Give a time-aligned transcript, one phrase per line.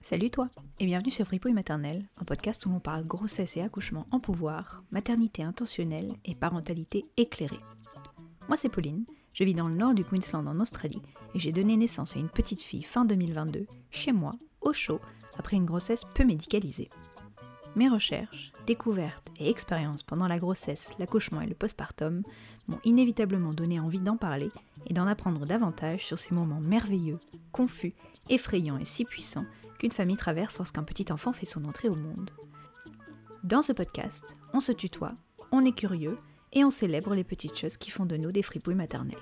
[0.00, 0.48] Salut toi
[0.80, 4.82] et bienvenue sur Fripouille Maternelle, un podcast où l'on parle grossesse et accouchement en pouvoir,
[4.90, 7.58] maternité intentionnelle et parentalité éclairée.
[8.48, 11.02] Moi c'est Pauline, je vis dans le nord du Queensland en Australie
[11.34, 15.00] et j'ai donné naissance à une petite fille fin 2022, chez moi, au chaud,
[15.38, 16.90] après une grossesse peu médicalisée.
[17.74, 22.22] Mes recherches, découvertes et expériences pendant la grossesse, l'accouchement et le postpartum
[22.68, 24.50] m'ont inévitablement donné envie d'en parler
[24.86, 27.18] et d'en apprendre davantage sur ces moments merveilleux,
[27.50, 27.94] confus,
[28.28, 29.46] effrayants et si puissants
[29.78, 32.30] qu'une famille traverse lorsqu'un petit enfant fait son entrée au monde.
[33.42, 35.14] Dans ce podcast, on se tutoie,
[35.50, 36.18] on est curieux
[36.52, 39.16] et on célèbre les petites choses qui font de nous des fripouilles maternelles.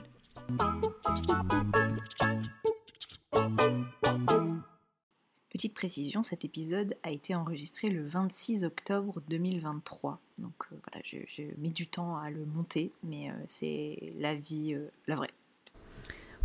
[5.51, 10.21] Petite précision, cet épisode a été enregistré le 26 octobre 2023.
[10.39, 14.75] Donc euh, voilà, j'ai mis du temps à le monter, mais euh, c'est la vie,
[14.75, 15.31] euh, la vraie.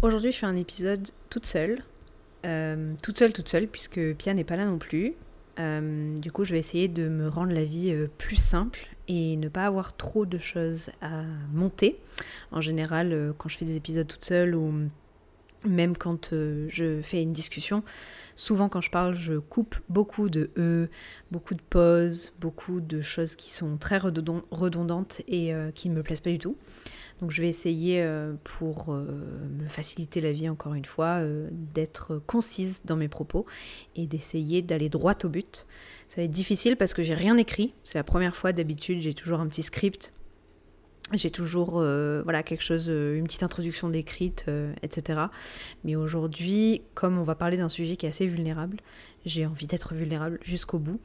[0.02, 1.84] Aujourd'hui, je fais un épisode toute seule.
[3.04, 5.14] toute seule, toute seule, puisque Pia n'est pas là non plus.
[5.58, 9.66] du coup, je vais essayer de me rendre la vie plus simple et ne pas
[9.66, 12.00] avoir trop de choses à monter.
[12.52, 14.90] En général, quand je fais des épisodes toute seule ou
[15.68, 17.84] même quand je fais une discussion,
[18.36, 20.90] Souvent, quand je parle, je coupe beaucoup de E,
[21.32, 26.04] beaucoup de pauses, beaucoup de choses qui sont très redondantes et euh, qui ne me
[26.04, 26.58] plaisent pas du tout.
[27.22, 29.06] Donc, je vais essayer, euh, pour euh,
[29.58, 31.22] me faciliter la vie, encore une fois,
[31.74, 33.46] d'être concise dans mes propos
[33.96, 35.66] et d'essayer d'aller droit au but.
[36.10, 37.74] Ça va être difficile parce que j'ai rien écrit.
[37.84, 40.12] C'est la première fois d'habitude, j'ai toujours un petit script
[41.14, 45.20] j'ai toujours euh, voilà quelque chose, euh, une petite introduction décrite, euh, etc.
[45.84, 48.78] Mais aujourd'hui, comme on va parler d'un sujet qui est assez vulnérable,
[49.26, 51.00] j'ai envie d'être vulnérable jusqu'au bout.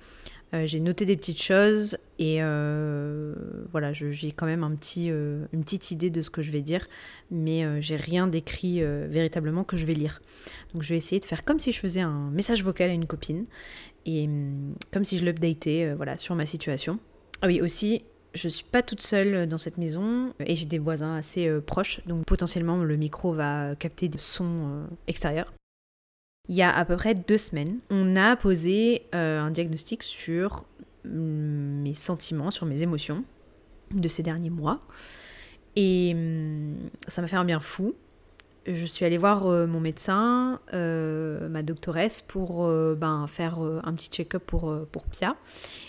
[0.53, 2.41] j'ai noté des petites choses et
[3.71, 6.87] voilà, j'ai quand même un petit, une petite idée de ce que je vais dire,
[7.31, 10.21] mais j'ai rien d'écrit véritablement que je vais lire.
[10.75, 13.06] Donc je vais essayer de faire comme si je faisais un message vocal à une
[13.06, 13.47] copine
[14.05, 16.99] et hum, comme si je l'updatais voilà, sur ma situation.
[17.41, 18.03] Ah oui, aussi,
[18.35, 22.01] je suis pas toute seule dans cette maison et j'ai des voisins assez euh, proches,
[22.07, 25.53] donc potentiellement le micro va capter des sons euh, extérieurs.
[26.49, 30.65] Il y a à peu près deux semaines, on a posé euh, un diagnostic sur
[31.05, 31.11] mm,
[31.83, 33.25] mes sentiments, sur mes émotions
[33.93, 34.81] de ces derniers mois.
[35.77, 37.95] Et mm, ça m'a fait un bien fou
[38.75, 43.92] je suis allée voir euh, mon médecin, euh, ma doctoresse, pour euh, ben, faire un
[43.94, 45.36] petit check-up pour, pour Pia.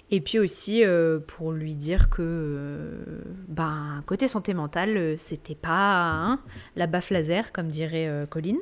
[0.09, 0.83] Et puis aussi
[1.27, 2.99] pour lui dire que,
[3.47, 6.39] ben, côté santé mentale, c'était pas hein,
[6.75, 8.59] la baffe laser, comme dirait Colline.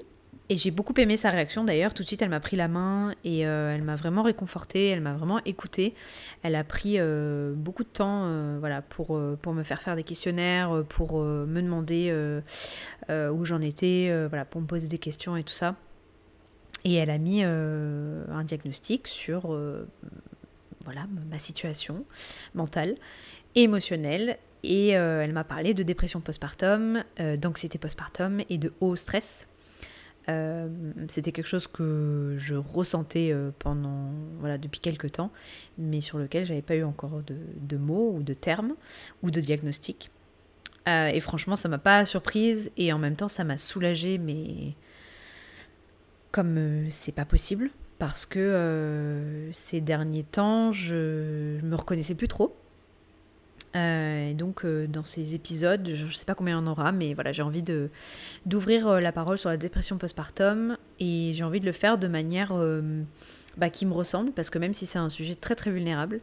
[0.52, 1.94] Et j'ai beaucoup aimé sa réaction d'ailleurs.
[1.94, 5.02] Tout de suite, elle m'a pris la main et euh, elle m'a vraiment réconfortée, elle
[5.02, 5.94] m'a vraiment écoutée.
[6.42, 10.04] Elle a pris euh, beaucoup de temps euh, voilà, pour, pour me faire faire des
[10.04, 12.12] questionnaires, pour me demander
[13.10, 15.76] où j'en étais, voilà, pour me poser des questions et tout ça.
[16.84, 19.56] Et elle a mis un diagnostic sur
[20.86, 22.06] voilà, ma situation
[22.56, 22.96] mentale
[23.54, 24.40] et émotionnelle.
[24.64, 27.04] Et elle m'a parlé de dépression postpartum,
[27.38, 29.48] d'anxiété postpartum et de haut stress
[30.30, 30.68] euh,
[31.08, 35.32] c'était quelque chose que je ressentais euh, pendant voilà depuis quelques temps,
[35.78, 38.76] mais sur lequel j'avais pas eu encore de, mots ou de termes
[39.24, 40.12] ou de diagnostic.
[40.88, 44.76] Euh, et franchement, ça m'a pas surprise et en même temps, ça m'a soulagée, mais
[46.32, 52.56] comme c'est pas possible parce que ces derniers temps, je, je me reconnaissais plus trop
[53.75, 56.68] euh, et donc, euh, dans ces épisodes, je ne sais pas combien il y en
[56.68, 57.63] aura, mais voilà, j'ai envie
[58.46, 62.07] d'ouvrir euh, la parole sur la dépression postpartum et j'ai envie de le faire de
[62.07, 62.53] manière
[63.57, 66.22] bah, qui me ressemble, parce que même si c'est un sujet très très vulnérable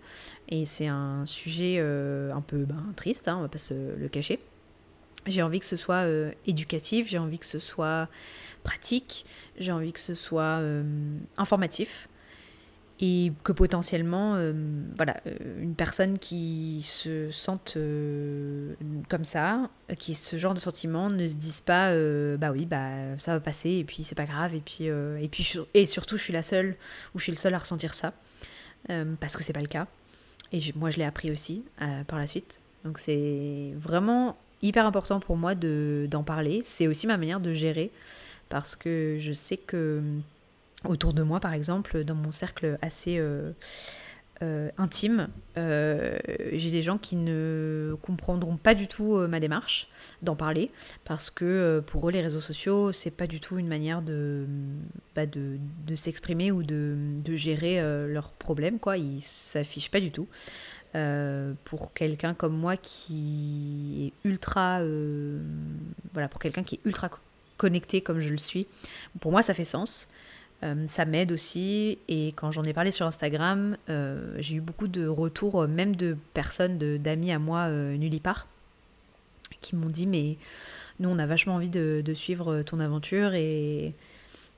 [0.48, 4.40] et c'est un sujet un peu ben, triste, hein, on va pas se le cacher,
[5.26, 6.06] j'ai envie que ce soit
[6.46, 8.08] éducatif, j'ai envie que ce soit
[8.64, 9.24] pratique,
[9.58, 10.60] j'ai envie que ce soit
[11.36, 12.08] informatif
[12.98, 14.52] et que potentiellement, euh,
[14.96, 18.74] voilà, euh, une personne qui se sente euh,
[19.10, 19.68] comme ça,
[19.98, 21.94] qui ait ce genre de sentiment, ne se dise pas,
[22.38, 25.58] bah oui, bah ça va passer et puis c'est pas grave et puis et puis
[25.74, 26.76] et surtout je suis la seule
[27.14, 28.12] ou je suis le seul à ressentir ça
[29.20, 29.86] parce que c'est pas le cas.
[30.52, 31.64] Et moi je l'ai appris aussi
[32.06, 32.60] par la suite.
[32.84, 36.62] Donc c'est vraiment hyper important pour moi de d'en parler.
[36.64, 37.92] C'est aussi ma manière de gérer
[38.48, 40.02] parce que je sais que
[40.88, 43.52] autour de moi, par exemple, dans mon cercle assez euh,
[44.42, 46.18] euh, intime, euh,
[46.52, 49.88] j'ai des gens qui ne comprendront pas du tout ma démarche
[50.22, 50.70] d'en parler,
[51.04, 54.46] parce que pour eux, les réseaux sociaux, c'est pas du tout une manière de,
[55.14, 58.98] bah, de, de s'exprimer ou de, de, gérer leurs problèmes, quoi.
[58.98, 60.28] Ils s'affichent pas du tout.
[61.64, 64.80] pour quelqu'un comme moi qui est ultra
[66.14, 67.10] voilà pour quelqu'un qui est ultra
[67.58, 68.66] connecté comme je le suis
[69.20, 70.08] pour moi ça fait sens
[70.86, 73.76] ça m'aide aussi et quand j'en ai parlé sur Instagram
[74.38, 78.46] j'ai eu beaucoup de retours même de personnes d'amis à moi nulle part
[79.60, 80.38] qui m'ont dit mais
[81.00, 83.94] nous on a vachement envie de, suivre ton aventure et,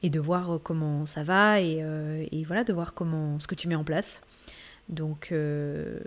[0.02, 3.74] de voir comment ça va et, euh, voilà de voir comment ce que tu mets
[3.74, 4.22] en place.
[4.88, 5.98] Donc euh,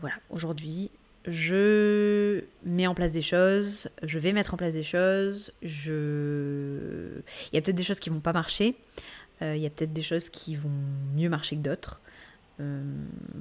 [0.00, 0.90] voilà, aujourd'hui
[1.26, 5.68] je mets en place des choses, je vais mettre en place des choses, il
[7.52, 10.02] y a peut-être des choses qui vont pas marcher, euh, il y a peut-être des
[10.02, 10.70] choses qui vont
[11.14, 12.00] mieux marcher que d'autres.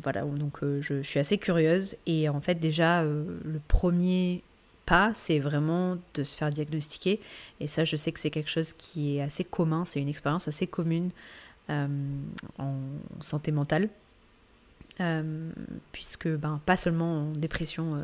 [0.01, 4.43] voilà, donc je, je, suis assez curieuse et en fait déjà le premier
[4.85, 7.19] pas, c'est vraiment de se faire diagnostiquer.
[7.59, 10.47] Et ça, je sais que c'est quelque chose qui est assez commun, c'est une expérience
[10.47, 11.11] assez commune
[11.69, 11.87] euh,
[12.57, 12.75] en
[13.21, 13.89] santé mentale.
[15.01, 15.49] Euh,
[15.91, 18.03] puisque ben, pas seulement en dépression euh,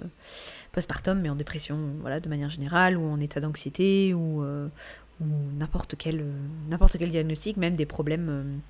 [0.71, 4.43] postpartum, mais en dépression voilà, de manière générale, ou en état d'anxiété, ou,
[5.21, 6.25] ou n'importe quel,
[6.69, 8.61] n'importe quel diagnostic, même des problèmes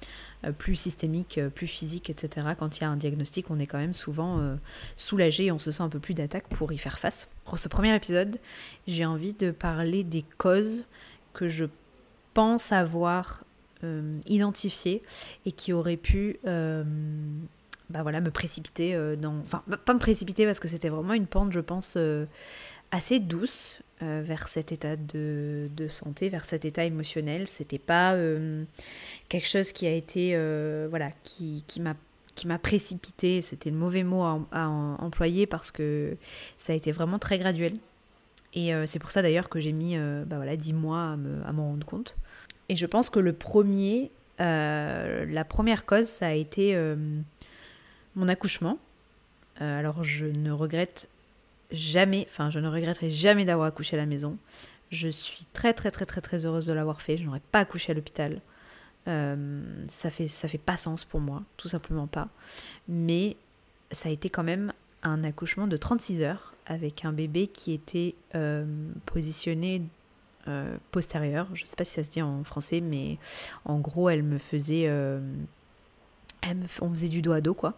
[0.46, 2.48] euh, plus systémiques, euh, plus physiques, etc.
[2.58, 4.56] Quand il y a un diagnostic, on est quand même souvent euh,
[4.96, 7.28] soulagé, on se sent un peu plus d'attaque pour y faire face.
[7.44, 8.40] Pour ce premier épisode,
[8.88, 10.86] j'ai envie de parler des causes
[11.34, 11.66] que je
[12.34, 13.44] pense avoir
[14.28, 15.02] identifiées
[15.46, 19.38] et qui auraient pu bah voilà, me précipiter dans...
[19.40, 21.98] Enfin, pas me précipiter parce que c'était vraiment une pente, je pense,
[22.92, 27.48] assez douce euh, vers cet état de, santé, vers cet état émotionnel.
[27.48, 28.64] C'était pas euh,
[29.28, 31.96] quelque chose qui a été, euh, voilà, qui, qui m'a
[32.36, 36.16] qui m'a précipité, c'était le mauvais mot à, employer parce que
[36.58, 37.76] ça a été vraiment très graduel.
[38.54, 41.86] Et c'est pour ça d'ailleurs que j'ai mis bah voilà, 10 mois à m'en rendre
[41.86, 42.16] compte.
[42.70, 46.82] Et je pense que le premier, la première cause, ça a été
[48.16, 48.78] mon accouchement.
[49.60, 51.10] alors je ne regrette
[51.72, 54.38] jamais, enfin je ne regretterai jamais d'avoir accouché à la maison.
[54.92, 57.18] Je suis très très très très très heureuse de l'avoir fait.
[57.18, 58.42] Je n'aurais pas accouché à l'hôpital.
[59.08, 62.28] Euh, ça fait fait pas sens pour moi, tout simplement pas.
[62.88, 63.38] Mais
[63.92, 64.74] ça a été quand même
[65.04, 68.66] un accouchement de 36 heures avec un bébé qui était euh,
[69.06, 69.84] positionné
[70.48, 71.48] euh, postérieur.
[71.54, 73.18] Je ne sais pas si ça se dit en français, mais
[73.66, 74.90] en gros, elle me faisait
[76.82, 77.76] on faisait du dos à dos quoi.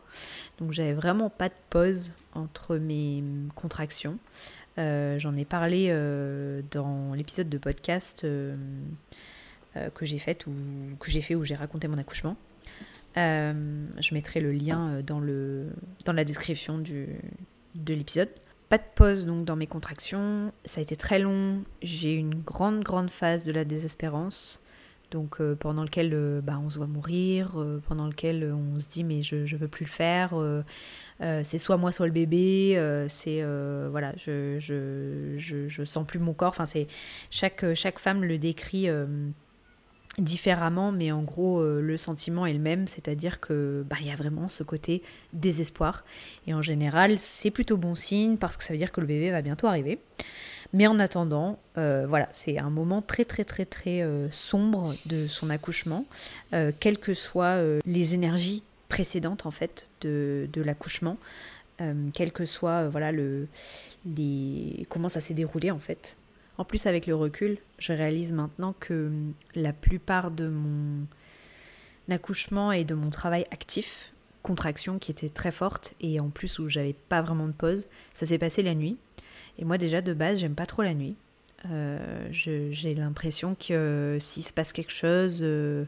[0.59, 3.23] Donc j'avais vraiment pas de pause entre mes
[3.55, 4.17] contractions.
[4.77, 8.55] Euh, j'en ai parlé euh, dans l'épisode de podcast euh,
[9.93, 10.51] que j'ai fait ou
[10.99, 12.37] que j'ai fait où j'ai raconté mon accouchement.
[13.15, 15.69] je mettrai le lien dans, le,
[16.05, 17.07] dans la description du,
[17.75, 18.29] de l'épisode.
[18.69, 20.53] Pas de pause donc dans mes contractions.
[20.63, 21.63] Ça a été très long.
[21.81, 24.61] J'ai eu une grande grande phase de la désespérance
[25.11, 28.89] donc euh, pendant lequel euh, bah, on se voit mourir, euh, pendant lequel on se
[28.89, 30.33] dit mais je ne veux plus le faire,
[31.43, 33.43] c'est soit moi soit le bébé, c'est
[33.89, 36.87] voilà, je, je, je, sens plus mon corps, enfin c'est
[37.29, 38.87] chaque, chaque femme le décrit
[40.17, 44.47] différemment, mais en gros le sentiment est le même, c'est-à-dire que bah y a vraiment
[44.47, 45.03] ce côté
[45.33, 46.03] désespoir.
[46.47, 49.31] Et en général c'est plutôt bon signe parce que ça veut dire que le bébé
[49.31, 49.99] va bientôt arriver.
[50.73, 55.27] Mais en attendant, euh, voilà, c'est un moment très très très très euh, sombre de
[55.27, 56.05] son accouchement,
[56.53, 61.17] euh, quelles que soient les énergies précédentes en fait de, de l'accouchement,
[62.13, 63.47] quel que soit voilà le
[64.05, 66.15] les comment ça s'est déroulé en fait.
[66.57, 71.07] En plus avec le recul, je réalise maintenant que hum, la plupart de mon
[72.09, 74.11] accouchement et de mon travail actif,
[74.43, 78.25] contraction qui était très forte et en plus où j'avais pas vraiment de pause, ça
[78.25, 78.97] s'est passé la nuit.
[79.57, 81.15] Et moi déjà de base, j'aime pas trop la nuit.
[81.69, 85.85] Euh, j'ai l'impression que euh, s'il se passe quelque chose, et euh,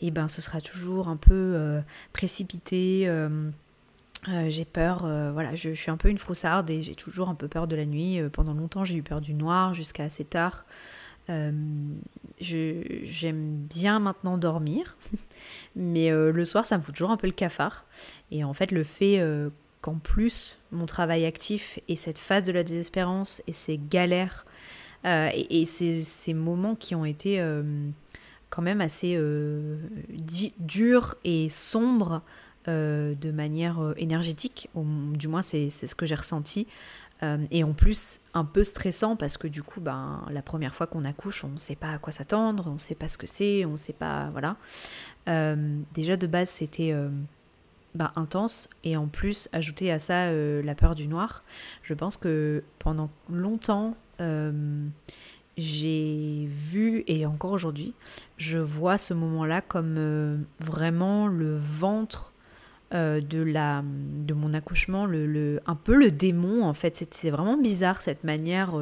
[0.00, 1.80] eh ben ce sera toujours un peu
[2.12, 3.10] précipité.
[4.48, 5.00] j'ai peur,
[5.32, 7.76] voilà, je, je, suis un peu une froussarde et j'ai toujours un peu peur de
[7.76, 8.20] la nuit.
[8.32, 10.66] pendant longtemps, j'ai eu peur du noir jusqu'à assez tard.
[12.40, 14.96] J'aime bien maintenant dormir,
[15.76, 17.84] mais le soir, ça me fout toujours un peu le cafard.
[18.30, 19.20] Et en fait, le fait
[19.80, 24.44] qu'en plus mon travail actif et cette phase de la désespérance et ces galères
[25.04, 27.62] euh, et, ces, moments qui ont été euh,
[28.50, 29.78] quand même assez euh,
[30.58, 32.22] durs et sombres
[32.66, 36.66] de manière énergétique, du moins c'est ce que j'ai ressenti.
[37.50, 41.06] et en plus, un peu stressant parce que du coup, ben, la première fois qu'on
[41.06, 43.64] accouche, on ne sait pas à quoi s'attendre, on ne sait pas ce que c'est,
[43.64, 44.28] on ne sait pas.
[44.32, 44.58] Voilà.
[45.94, 46.94] déjà de base, c'était
[47.98, 51.42] bah, intense et en plus ajouter à ça euh, la peur du noir.
[51.82, 54.86] Je pense que pendant longtemps, euh,
[55.56, 57.94] j'ai vu, et encore aujourd'hui,
[58.36, 62.32] je vois ce moment-là comme euh, vraiment le ventre
[62.92, 67.04] de, la, de mon accouchement, le, un peu le démon en fait.
[67.10, 68.72] C'est vraiment bizarre cette manière.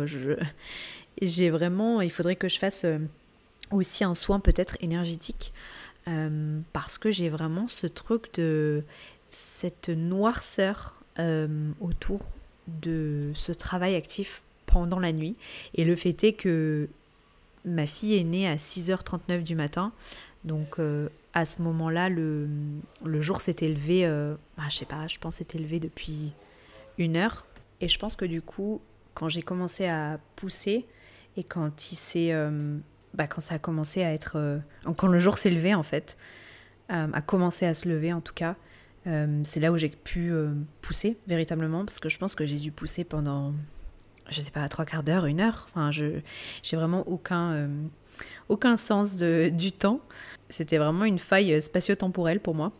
[1.22, 2.86] J'ai vraiment, il faudrait que je fasse
[3.72, 5.52] aussi un soin peut-être énergétique
[6.72, 8.84] parce que j'ai vraiment ce truc de
[9.30, 11.02] cette noirceur
[11.80, 12.22] autour
[12.68, 15.36] de ce travail actif pendant la nuit.
[15.74, 16.88] Et le fait est que
[17.64, 19.92] ma fille est née à 6h39 du matin.
[20.44, 22.48] Donc euh, à ce moment-là, le,
[23.04, 26.32] le, jour s'est élevé, euh, bah, je sais pas, je pense s'est élevé depuis
[26.98, 27.44] une heure.
[27.80, 28.80] Et je pense que du coup,
[29.14, 30.86] quand j'ai commencé à pousser
[31.36, 32.78] et quand il s'est, euh,
[33.16, 34.60] bah, quand ça a commencé à être,
[34.96, 36.16] quand le jour s'est levé en fait,
[36.88, 38.56] a commencé à se lever en tout cas,
[39.44, 40.32] c'est là où j'ai pu
[40.82, 43.54] pousser véritablement parce que je pense que j'ai dû pousser pendant
[44.28, 45.66] je sais pas, trois quarts d'heure, une heure.
[45.70, 46.20] Enfin, je
[46.62, 47.68] j'ai vraiment aucun, euh,
[48.48, 50.00] aucun sens du temps.
[50.48, 52.72] C'était vraiment une faille spatio-temporelle pour moi.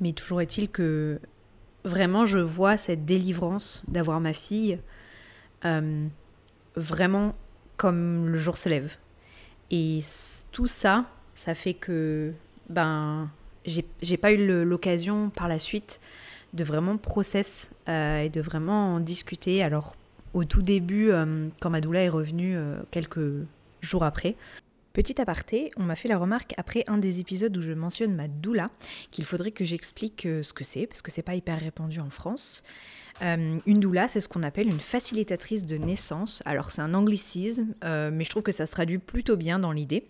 [0.00, 1.20] Mais toujours est-il que
[1.84, 4.78] vraiment je vois cette délivrance d'avoir ma fille
[5.64, 6.06] euh,
[6.74, 7.34] vraiment
[7.76, 8.96] comme le jour se lève.
[9.70, 10.00] Et
[10.52, 11.04] tout ça,
[11.34, 12.32] ça fait que
[12.68, 13.30] ben
[13.64, 16.00] j'ai pas eu l'occasion par la suite
[16.52, 19.62] de vraiment process euh, et de vraiment en discuter.
[19.62, 19.96] Alors
[20.34, 23.46] au tout début, euh, quand ma doula est revenue euh, quelques
[23.80, 24.36] jours après.
[24.92, 28.28] Petit aparté, on m'a fait la remarque après un des épisodes où je mentionne ma
[28.28, 28.70] doula
[29.10, 32.10] qu'il faudrait que j'explique euh, ce que c'est, parce que c'est pas hyper répandu en
[32.10, 32.62] France.
[33.20, 36.42] Une doula, c'est ce qu'on appelle une facilitatrice de naissance.
[36.44, 40.06] Alors c'est un anglicisme, mais je trouve que ça se traduit plutôt bien dans l'idée.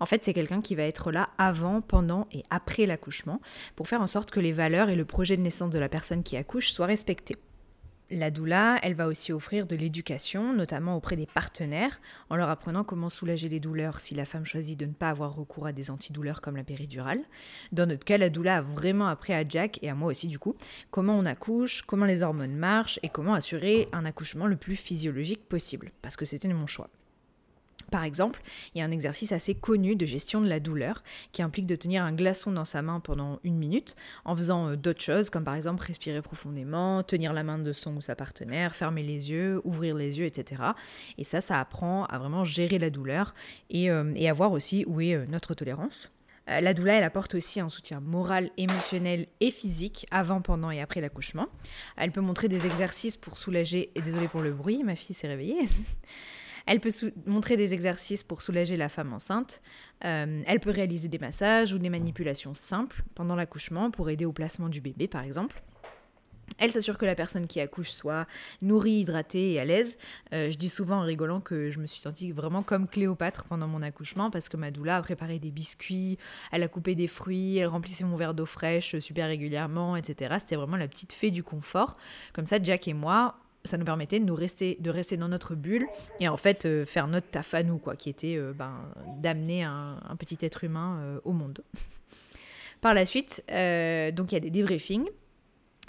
[0.00, 3.40] En fait, c'est quelqu'un qui va être là avant, pendant et après l'accouchement,
[3.76, 6.22] pour faire en sorte que les valeurs et le projet de naissance de la personne
[6.22, 7.36] qui accouche soient respectés.
[8.10, 12.84] La doula, elle va aussi offrir de l'éducation, notamment auprès des partenaires, en leur apprenant
[12.84, 15.90] comment soulager les douleurs si la femme choisit de ne pas avoir recours à des
[15.90, 17.20] antidouleurs comme la péridurale.
[17.72, 20.38] Dans notre cas, la doula a vraiment appris à Jack, et à moi aussi du
[20.38, 20.54] coup,
[20.90, 25.48] comment on accouche, comment les hormones marchent, et comment assurer un accouchement le plus physiologique
[25.48, 26.90] possible, parce que c'était mon choix.
[27.90, 28.42] Par exemple,
[28.74, 31.76] il y a un exercice assez connu de gestion de la douleur qui implique de
[31.76, 35.44] tenir un glaçon dans sa main pendant une minute en faisant euh, d'autres choses comme
[35.44, 39.60] par exemple respirer profondément, tenir la main de son ou sa partenaire, fermer les yeux,
[39.64, 40.62] ouvrir les yeux, etc.
[41.18, 43.34] Et ça, ça apprend à vraiment gérer la douleur
[43.70, 46.10] et, euh, à voir aussi où est euh, notre tolérance.
[46.46, 51.00] La doula, elle apporte aussi un soutien moral, émotionnel et physique avant, pendant et après
[51.00, 51.46] l'accouchement.
[51.96, 55.28] Elle peut montrer des exercices pour soulager, et désolé pour le bruit, ma fille s'est
[55.28, 55.56] réveillée.
[56.66, 56.90] Elle peut
[57.26, 59.60] montrer des exercices pour soulager la femme enceinte.
[60.04, 64.32] Euh, elle peut réaliser des massages ou des manipulations simples pendant l'accouchement pour aider au
[64.32, 65.62] placement du bébé, par exemple.
[66.58, 68.26] Elle s'assure que la personne qui accouche soit
[68.62, 69.98] nourrie, hydratée et à l'aise.
[70.32, 73.66] Euh, je dis souvent en rigolant que je me suis sentie vraiment comme Cléopâtre pendant
[73.66, 76.18] mon accouchement parce que ma doula a préparé des biscuits,
[76.52, 80.36] elle a coupé des fruits, elle remplissait mon verre d'eau fraîche super régulièrement, etc.
[80.38, 81.96] C'était vraiment la petite fée du confort.
[82.32, 85.86] Comme ça, Jack et moi, ça nous permettait de, rester, de rester dans notre bulle
[86.20, 88.74] et en fait euh, faire notre taf à nous, quoi, qui était euh, ben,
[89.18, 91.64] d'amener un, petit être humain euh, au monde.
[92.80, 95.08] Par la suite, donc il y a des débriefings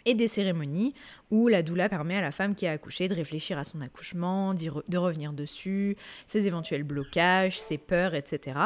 [0.06, 0.94] et des cérémonies
[1.32, 4.54] où la doula permet à la femme qui a accouché de réfléchir à son accouchement,
[4.54, 8.58] de revenir dessus, ses éventuels blocages, ses peurs, etc.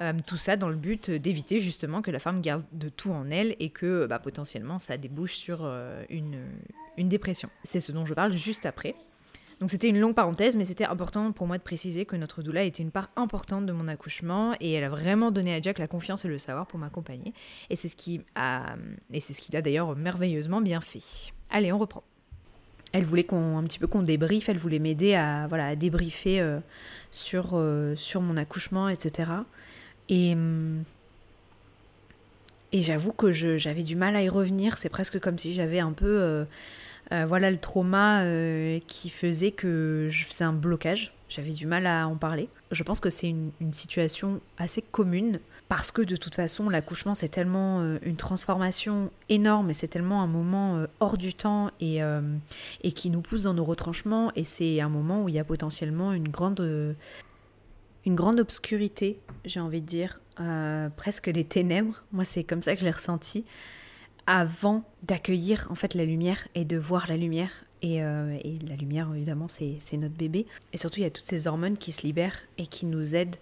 [0.00, 3.30] Euh, tout ça dans le but d'éviter justement que la femme garde de tout en
[3.30, 6.38] elle et que bah, potentiellement ça débouche sur euh, une,
[6.96, 7.50] une dépression.
[7.64, 8.94] C'est ce dont je parle juste après.
[9.60, 12.64] Donc c'était une longue parenthèse, mais c'était important pour moi de préciser que notre doula
[12.64, 15.86] était une part importante de mon accouchement et elle a vraiment donné à Jack la
[15.86, 17.32] confiance et le savoir pour m'accompagner.
[17.70, 18.74] Et c'est ce qui a,
[19.12, 21.32] et c'est ce qu'il a d'ailleurs merveilleusement bien fait.
[21.50, 22.02] Allez, on reprend.
[22.92, 26.40] Elle voulait qu'on, un petit peu qu'on débriefe, elle voulait m'aider à, voilà, à débriefer
[26.40, 26.60] euh,
[27.10, 29.30] sur, euh, sur mon accouchement, etc.
[30.08, 30.36] Et,
[32.72, 34.76] et j'avoue que j'avais du mal à y revenir.
[34.76, 36.20] C'est presque comme si j'avais un peu...
[36.20, 36.44] Euh,
[37.12, 41.12] euh, voilà le trauma euh, qui faisait que je faisais un blocage.
[41.28, 42.48] J'avais du mal à en parler.
[42.70, 47.28] Je pense que c'est une, situation assez commune parce que de toute façon, l'accouchement, c'est
[47.28, 52.00] tellement euh, une transformation énorme et c'est tellement un moment hors du temps et,
[52.94, 54.32] qui nous pousse dans nos retranchements.
[54.36, 56.96] Et c'est un moment où il y a potentiellement une grande,
[58.06, 60.20] une grande obscurité, j'ai envie de dire,
[60.96, 62.02] presque des ténèbres.
[62.12, 63.44] Moi, c'est comme ça que je l'ai ressenti
[64.26, 67.50] avant d'accueillir en fait la lumière et de voir la lumière.
[67.82, 70.46] Et, euh, la lumière, évidemment, c'est notre bébé.
[70.72, 73.36] Et surtout, il y a toutes ces hormones qui se libèrent et qui nous aident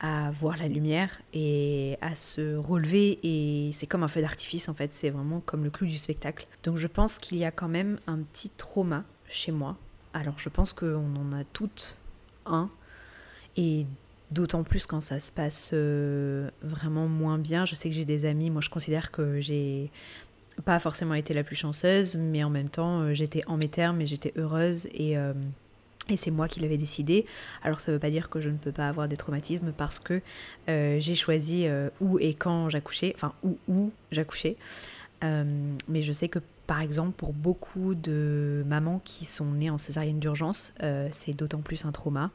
[0.00, 3.18] à voir la lumière et à se relever.
[3.22, 4.92] Et c'est comme un feu d'artifice, en fait.
[4.92, 6.46] C'est vraiment comme le clou du spectacle.
[6.64, 9.76] Donc, je pense qu'il y a quand même un petit trauma chez moi.
[10.12, 11.96] Alors, je pense qu'on en a toutes
[12.44, 12.70] un.
[13.56, 13.86] Et
[14.30, 17.64] D'autant plus quand ça se passe euh, vraiment moins bien.
[17.64, 19.90] Je sais que j'ai des amis, moi je considère que j'ai
[20.64, 24.06] pas forcément été la plus chanceuse, mais en même temps, j'étais en mes termes et
[24.06, 25.16] j'étais heureuse et
[26.08, 27.26] et c'est moi qui l'avais décidé.
[27.62, 30.00] Alors ça ne veut pas dire que je ne peux pas avoir des traumatismes parce
[30.00, 30.20] que
[30.68, 34.56] euh, j'ai choisi euh, où et quand j'accouchais, enfin où, où j'accouchais.
[35.24, 35.44] Euh,
[35.88, 40.20] mais je sais que par exemple pour beaucoup de mamans qui sont nées en césarienne
[40.20, 40.72] d'urgence,
[41.10, 42.30] c'est d'autant plus un trauma.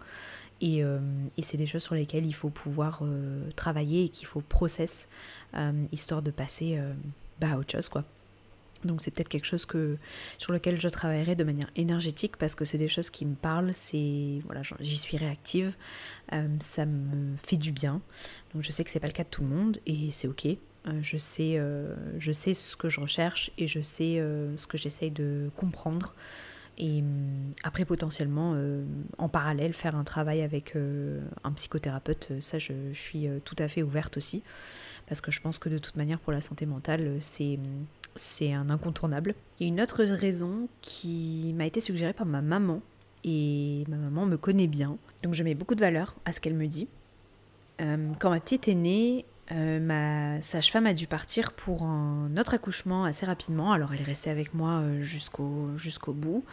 [0.63, 3.03] Et, et c'est des choses sur lesquelles il faut pouvoir
[3.58, 5.10] travailler et qu'il faut process,
[5.91, 6.79] histoire de passer
[7.41, 8.05] bah, à autre chose quoi.
[8.86, 9.98] Donc c'est peut-être quelque chose que,
[10.38, 13.74] sur lequel je travaillerai de manière énergétique parce que c'est des choses qui me parlent,
[13.74, 15.74] c'est voilà, j'y suis réactive,
[16.34, 18.01] euh, ça me fait du bien.
[18.53, 20.46] Donc je sais que c'est pas le cas de tout le monde et c'est ok.
[20.46, 24.22] Euh, je, sais, euh, je sais ce que je recherche et je sais
[24.55, 26.13] ce que j'essaye de comprendre.
[26.77, 28.55] Et hum, après potentiellement
[29.17, 30.75] en parallèle faire un travail avec
[31.43, 34.43] un psychothérapeute, ça je, suis tout à fait ouverte aussi
[35.07, 38.53] parce que je pense que de toute manière pour la santé mentale c'est hum, c'est
[38.53, 39.35] un incontournable.
[39.59, 42.81] Il y a une autre raison qui m'a été suggérée par ma maman,
[43.23, 46.55] et ma maman me connaît bien, donc je mets beaucoup de valeur à ce qu'elle
[46.55, 46.87] me dit.
[47.81, 52.53] Euh, quand ma petite est née, euh, ma sage-femme a dû partir pour un autre
[52.53, 53.72] accouchement assez rapidement.
[53.72, 56.43] Alors elle est restée avec moi euh, jusqu'au bout.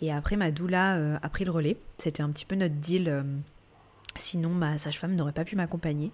[0.00, 1.76] Et après ma doula a pris le relais.
[1.98, 3.24] C'était un petit peu notre deal.
[4.16, 6.12] sinon ma sage-femme n'aurait pas pu m'accompagner.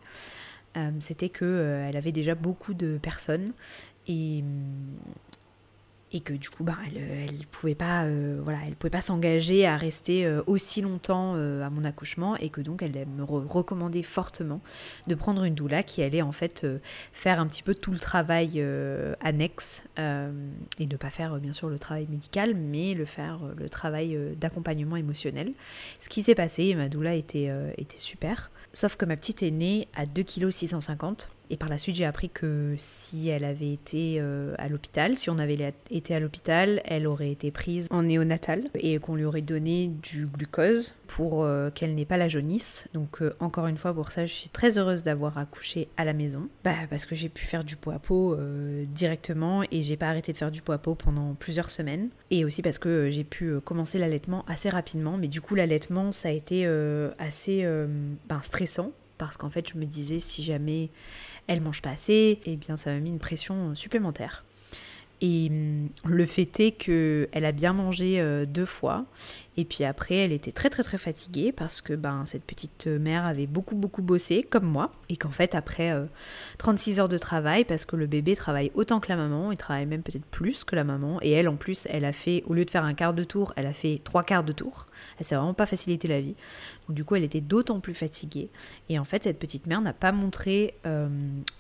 [1.01, 3.53] C'était que elle avait déjà beaucoup de personnes
[4.07, 4.45] et,
[6.13, 9.67] et que du coup bah, elle ne pouvait pas euh, voilà elle pouvait pas s'engager
[9.67, 14.03] à rester euh, aussi longtemps euh, à mon accouchement et que donc elle me recommandait
[14.03, 14.61] fortement
[15.07, 16.67] de prendre une doula qui allait en fait
[17.13, 18.65] faire un petit peu tout le travail
[19.21, 24.19] annexe et ne pas faire bien sûr le travail médical mais le faire le travail
[24.41, 25.53] d'accompagnement émotionnel.
[25.99, 28.51] Ce qui s'est passé ma doula était, était super.
[28.73, 32.05] Sauf que ma petite est née à 2 kg 650 et par la suite, j'ai
[32.05, 36.81] appris que si elle avait été euh, à l'hôpital, si on avait été à l'hôpital,
[36.85, 41.71] elle aurait été prise en néonatal et qu'on lui aurait donné du glucose pour euh,
[41.71, 42.87] qu'elle n'ait pas la jaunisse.
[42.95, 46.13] Donc euh, encore une fois, pour ça, je suis très heureuse d'avoir accouché à la
[46.13, 46.49] maison.
[46.63, 48.39] Bah, parce que j'ai pu faire du pot à pot
[48.95, 52.11] directement et j'ai pas arrêté de faire du pot à pot pendant plusieurs semaines.
[52.31, 55.17] Et aussi parce que j'ai pu commencer l'allaitement assez rapidement.
[55.17, 56.65] Mais du coup, l'allaitement, ça a été
[57.19, 57.65] assez
[58.29, 60.89] ben, stressant parce qu'en fait, je me disais si jamais
[61.51, 64.45] elle mange pas assez, et eh bien ça m'a mis une pression supplémentaire.
[65.21, 69.05] Et hum, le fait est qu'elle a bien mangé euh, deux fois.
[69.61, 73.27] Et puis après, elle était très très très fatiguée parce que ben, cette petite mère
[73.27, 74.91] avait beaucoup beaucoup bossé, comme moi.
[75.11, 75.95] Et qu'en fait, après
[76.57, 79.59] 36 euh, heures de travail, parce que le bébé travaille autant que la maman, il
[79.59, 81.19] travaille même peut-être plus que la maman.
[81.21, 83.53] Et elle, en plus, elle a fait, au lieu de faire un quart de tour,
[83.57, 84.87] elle a fait trois quarts de tour.
[85.19, 86.37] Elle s'est vraiment pas facilité la vie.
[86.89, 88.49] Donc du coup, elle était d'autant plus fatiguée.
[88.89, 91.09] Et en fait, cette petite mère n'a pas montré euh,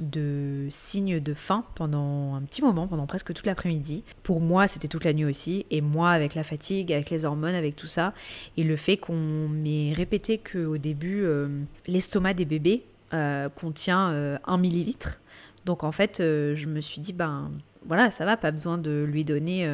[0.00, 4.04] de signes de faim pendant un petit moment, pendant presque toute l'après-midi.
[4.22, 5.66] Pour moi, c'était toute la nuit aussi.
[5.70, 8.14] Et moi, avec la fatigue, avec les hormones, avec tout ça,
[8.56, 11.48] et le fait qu'on m'ait répété qu'au début, euh,
[11.86, 15.20] l'estomac des bébés euh, contient 1 millilitre.
[15.66, 17.50] Donc en fait, je me suis dit, ben
[17.86, 19.68] voilà, ça va, pas besoin de lui donner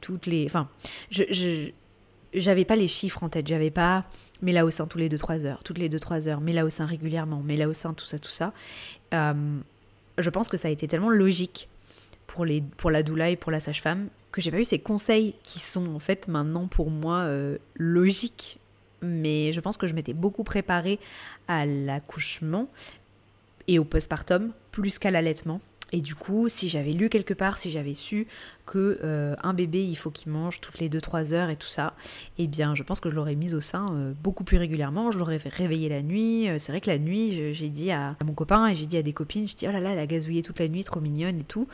[0.00, 0.46] toutes les...
[0.46, 0.68] Enfin,
[1.10, 1.70] je,
[2.34, 4.04] j'avais pas les chiffres en tête, j'avais pas
[4.42, 6.70] mets la au sein tous les 2-3 heures, toutes les 2-3 heures, mets la au
[6.70, 8.52] sein régulièrement, mets la au sein, tout ça, tout ça.
[9.14, 9.58] Euh,
[10.18, 11.68] je pense que ça a été tellement logique
[12.26, 15.34] pour, les, pour la doula et pour la sage-femme que j'ai pas eu ces conseils
[15.42, 18.58] qui sont en fait maintenant pour moi euh, logiques.
[19.00, 20.98] Mais je pense que je m'étais beaucoup préparée
[21.48, 22.68] à l'accouchement
[23.66, 27.70] et au postpartum plus qu'à l'allaitement et du coup, si j'avais lu quelque part, si
[27.70, 28.26] j'avais su
[28.66, 31.94] que euh, un bébé, il faut qu'il mange toutes les 2-3 heures et tout ça,
[32.38, 35.12] eh bien, je pense que je l'aurais mise au sein euh, beaucoup plus régulièrement.
[35.12, 36.48] Je l'aurais fait réveiller la nuit.
[36.48, 39.02] Euh, c'est vrai que la nuit, j'ai dit à, mon copain et j'ai dit à
[39.02, 41.38] des copines, je dis oh là là, elle a gazouillé toute la nuit, trop mignonne
[41.38, 41.68] et tout.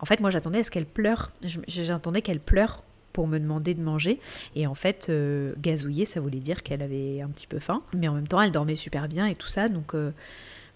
[0.00, 1.30] En fait, moi, j'attendais à ce qu'elle pleure.
[1.66, 4.18] J'attendais qu'elle pleure pour me demander de manger.
[4.54, 5.10] Et en fait,
[5.58, 7.80] gazouiller, ça voulait dire qu'elle avait un petit peu faim.
[7.92, 9.68] Mais en même temps, elle dormait super bien et tout ça.
[9.68, 9.94] Donc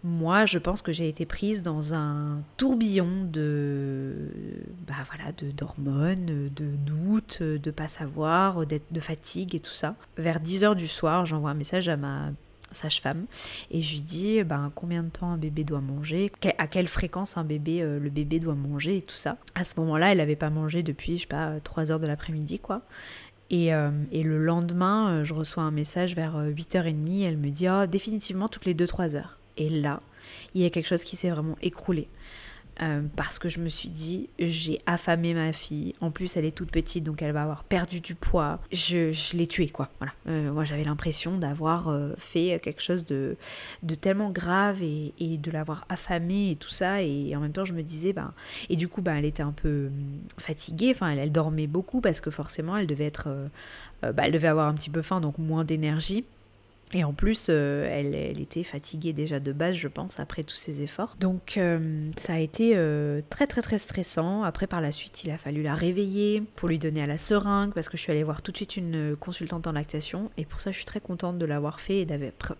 [0.04, 4.28] moi, je pense que j'ai été prise dans un tourbillon de,
[4.86, 9.94] bah voilà, de d'hormones, de doutes, de pas savoir, de fatigue et tout ça.
[10.16, 12.30] Vers 10 heures du soir, j'envoie un message à ma
[12.72, 13.26] sage-femme
[13.70, 17.36] et je lui dis ben, combien de temps un bébé doit manger, à quelle fréquence
[17.36, 19.36] un bébé, euh, le bébé doit manger et tout ça?
[19.54, 22.58] À ce moment-là, elle n'avait pas mangé depuis, je sais pas, 3 heures de l'après-midi
[22.58, 22.82] quoi.
[23.50, 27.86] Et, euh, le lendemain, euh, je reçois un message vers 8h30, elle me dit oh,
[27.86, 29.38] définitivement toutes les 2-3 heures.
[29.56, 30.00] Et là,
[30.54, 32.08] il y a quelque chose qui s'est vraiment écroulé.
[32.80, 35.94] euh, parce que je me suis dit, j'ai affamé ma fille.
[36.00, 38.60] En plus, elle est toute petite, donc elle va avoir perdu du poids.
[38.72, 39.90] Je, l'ai tuée, quoi.
[39.98, 40.14] Voilà.
[40.26, 43.36] Euh, moi, j'avais l'impression d'avoir euh, fait quelque chose de,
[44.00, 47.02] tellement grave et, de l'avoir affamée et tout ça.
[47.02, 48.32] Et en même temps, je me disais, bah,
[48.70, 50.92] et du coup, bah, elle était un peu hum, fatiguée.
[50.94, 53.28] Enfin, elle, elle dormait beaucoup parce que forcément, elle devait être,
[54.02, 56.24] bah, elle devait avoir un petit peu faim, donc moins d'énergie.
[56.94, 60.82] Et en plus, euh, elle, était fatiguée déjà de base, je pense, après tous ces
[60.82, 61.16] efforts.
[61.18, 64.42] Donc euh, ça a été euh, très très très stressant.
[64.42, 67.72] Après, par la suite, il a fallu la réveiller pour lui donner à la seringue,
[67.72, 70.30] parce que je suis allée voir tout de suite une consultante en lactation.
[70.36, 72.06] Et pour ça, je suis très contente de l'avoir fait et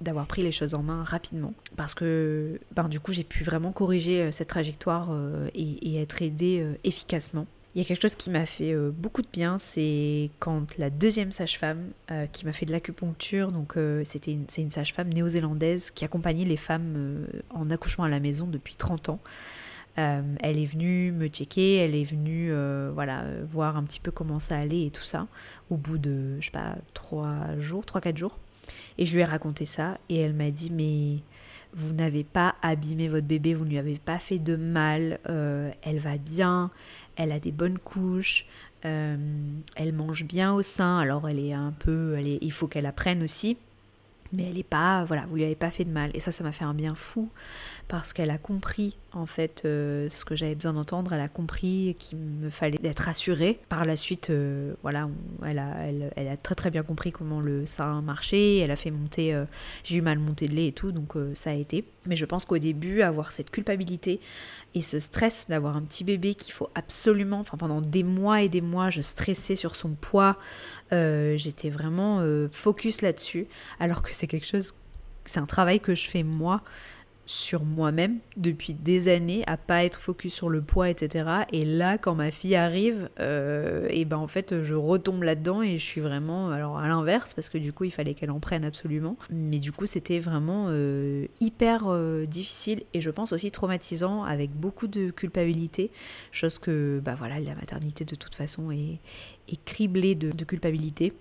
[0.00, 1.52] d'avoir pris les choses en main rapidement.
[1.76, 5.10] Parce que ben, du coup, j'ai pu vraiment corriger cette trajectoire
[5.54, 7.46] et, être aidée efficacement.
[7.74, 10.90] Il y a quelque chose qui m'a fait euh, beaucoup de bien, c'est quand la
[10.90, 15.90] deuxième sage-femme euh, qui m'a fait de l'acupuncture, donc euh, c'était c'est une sage-femme néo-zélandaise
[15.90, 19.20] qui accompagnait les femmes en accouchement à la maison depuis 30 ans.
[19.96, 22.52] elle est venue me checker, elle est venue
[22.92, 25.26] voilà, voir un petit peu comment ça allait et tout ça,
[25.70, 28.38] au bout de, je sais pas, 3 jours, 3-4 jours.
[28.98, 31.22] Et je lui ai raconté ça, et elle m'a dit, mais
[31.74, 35.18] vous n'avez pas abîmé votre bébé, vous ne lui avez pas fait de mal,
[35.82, 36.70] elle va bien,
[37.16, 38.46] elle a des bonnes couches,
[38.84, 39.16] euh,
[39.76, 42.86] elle mange bien au sein, alors elle est un peu, elle est, il faut qu'elle
[42.86, 43.56] apprenne aussi,
[44.32, 46.10] mais elle est pas, voilà, vous lui avez pas fait de mal.
[46.14, 47.28] Et ça, ça m'a fait un bien fou
[47.92, 51.12] parce qu'elle a compris en fait euh, ce que j'avais besoin d'entendre.
[51.12, 53.60] Elle a compris qu'il me fallait être rassurée.
[53.68, 55.10] Par la suite, euh, voilà,
[55.44, 58.56] elle, a, très très bien compris comment le sein marchait.
[58.56, 59.44] Elle a fait monter, euh,
[59.84, 61.84] j'ai eu mal monter de lait et tout, donc ça a été.
[62.06, 64.20] Mais je pense qu'au début, avoir cette culpabilité
[64.74, 68.48] et ce stress d'avoir un petit bébé qu'il faut absolument, enfin pendant des mois et
[68.48, 70.38] des mois, je stressais sur son poids.
[70.90, 73.48] J'étais vraiment focus là-dessus,
[73.80, 74.72] alors que c'est quelque chose,
[75.26, 76.62] c'est un travail que je fais moi
[77.26, 81.44] sur moi-même depuis des années, à pas être focus sur le poids, etc.
[81.52, 85.78] Et là, quand ma fille arrive, euh, et ben en fait, je retombe là-dedans et
[85.78, 88.64] je suis vraiment, alors à l'inverse, parce que du coup, il fallait qu'elle en prenne
[88.64, 89.16] absolument.
[89.30, 94.50] Mais du coup, c'était vraiment euh, hyper euh, difficile et je pense aussi traumatisant, avec
[94.50, 95.90] beaucoup de culpabilité,
[96.32, 98.98] chose que, bah voilà, la maternité de toute façon est,
[99.48, 101.12] est criblée de, de culpabilité.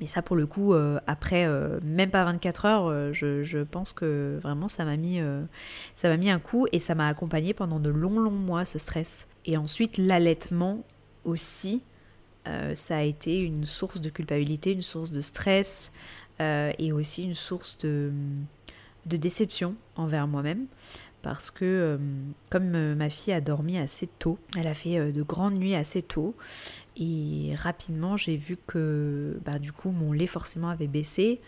[0.00, 3.92] Mais ça, pour le coup, euh, après euh, même pas 24 heures, euh, je, pense
[3.92, 5.20] que vraiment ça m'a mis,
[5.94, 9.28] ça mis un coup et ça m'a accompagné pendant de longs, longs mois ce stress.
[9.46, 10.84] Et ensuite, l'allaitement
[11.24, 11.82] aussi,
[12.74, 15.92] ça a été une source de culpabilité, une source de stress
[16.38, 18.12] et aussi une source de
[19.04, 20.66] déception envers moi-même.
[21.22, 21.98] Parce que
[22.50, 26.36] comme ma fille a dormi assez tôt, elle a fait de grandes nuits assez tôt,
[26.96, 31.40] et rapidement, j'ai vu que bah, du coup, mon lait forcément avait baissé.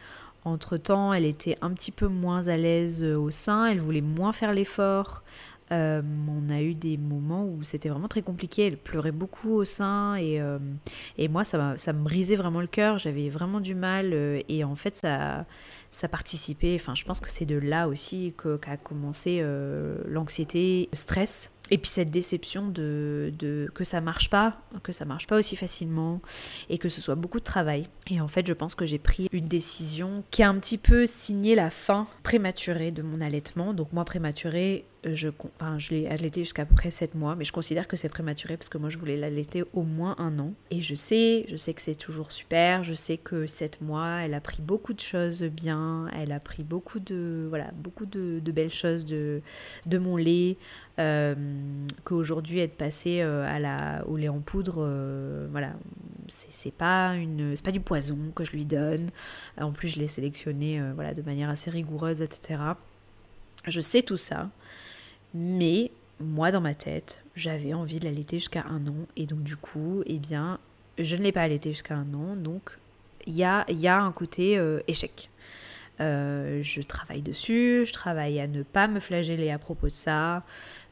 [0.45, 4.53] Entre-temps, elle était un petit peu moins à l'aise au sein, elle voulait moins faire
[4.53, 5.23] l'effort.
[5.71, 9.65] Euh, on a eu des moments où c'était vraiment très compliqué, elle pleurait beaucoup au
[9.67, 10.59] sein et, euh,
[11.19, 14.65] et moi ça, ça me brisait vraiment le cœur, j'avais vraiment du mal euh, et
[14.65, 15.45] en fait ça,
[15.91, 19.45] ça participait, enfin je pense que c'est de là aussi qu'a commencé
[20.07, 23.33] l'anxiété, le stress et puis cette déception de,
[23.75, 26.21] que ça marche pas, que ça marche pas aussi facilement
[26.69, 27.89] et que ce soit beaucoup de travail.
[28.11, 31.07] Et en fait, je pense que j'ai pris une décision qui a un petit peu
[31.07, 33.75] signé la fin prématurée de mon allaitement.
[33.75, 35.29] Donc moi prématurée, je,
[35.61, 38.69] enfin, je l'ai allaité jusqu'à près 7 mois, mais je considère que c'est prématuré parce
[38.69, 40.55] que moi je voulais l'allaiter au moins un an.
[40.71, 44.35] Et je sais, je sais que c'est toujours super, je sais que 7 mois, elle
[44.35, 48.73] a pris beaucoup de choses bien, elle a pris beaucoup de, voilà, beaucoup de, belles
[48.73, 49.41] choses de,
[49.87, 50.57] de mon lait,
[52.05, 55.73] qu'aujourd'hui être passé euh, à la, au lait en poudre, euh, voilà,
[56.27, 59.11] c'est pas une, pas du poison que je lui donne.
[59.61, 62.61] En plus, je l'ai sélectionné, euh, voilà, de manière assez rigoureuse, etc.
[63.67, 64.51] Je sais tout ça,
[65.35, 69.57] mais moi dans ma tête, j'avais envie de l'allaiter jusqu'à un an, et donc du
[69.57, 70.59] coup, eh bien,
[70.99, 72.77] je ne l'ai pas allaité jusqu'à un an, donc
[73.27, 75.31] il y a, y a un côté échec.
[76.01, 80.45] Euh, je travaille dessus, je travaille à ne pas me flageller à propos de ça,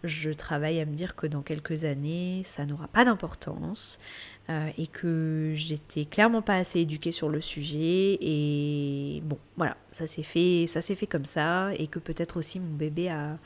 [0.03, 3.99] je travaille à me dire que dans quelques années, ça n'aura pas d'importance
[4.51, 8.19] euh, et que j'étais clairement pas assez éduquée sur le sujet.
[8.21, 12.59] Et bon, voilà, ça s'est fait, ça s'est fait comme ça et que peut-être aussi
[12.61, 13.39] mon bébé a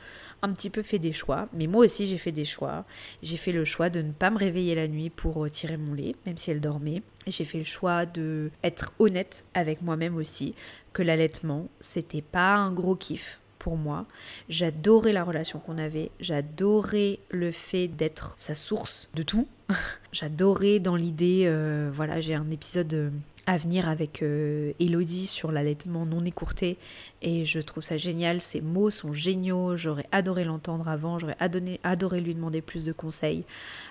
[0.43, 2.85] un petit peu fait des choix, mais moi aussi j'ai fait des choix.
[3.23, 5.95] J'ai fait le choix de ne pas me réveiller la nuit pour euh, tirer mon
[5.95, 7.03] lait, même si elle dormait.
[7.27, 10.55] J'ai fait le choix de être honnête avec moi-même aussi,
[10.93, 14.07] que l'allaitement, c'était pas un gros kiff pour moi.
[14.49, 19.47] J'adorais la relation qu'on avait, j'adorais le fait d'être sa source de tout.
[20.13, 23.11] j'adorais dans l'idée, euh, voilà, j'ai un épisode euh,
[23.57, 26.79] venir avec euh, Elodie sur l'allaitement non écourté
[27.23, 28.41] et je trouve ça génial.
[28.41, 29.77] Ces mots sont géniaux.
[29.77, 31.19] J'aurais adoré l'entendre avant.
[31.19, 33.45] J'aurais adoré, adoré lui demander plus de conseils.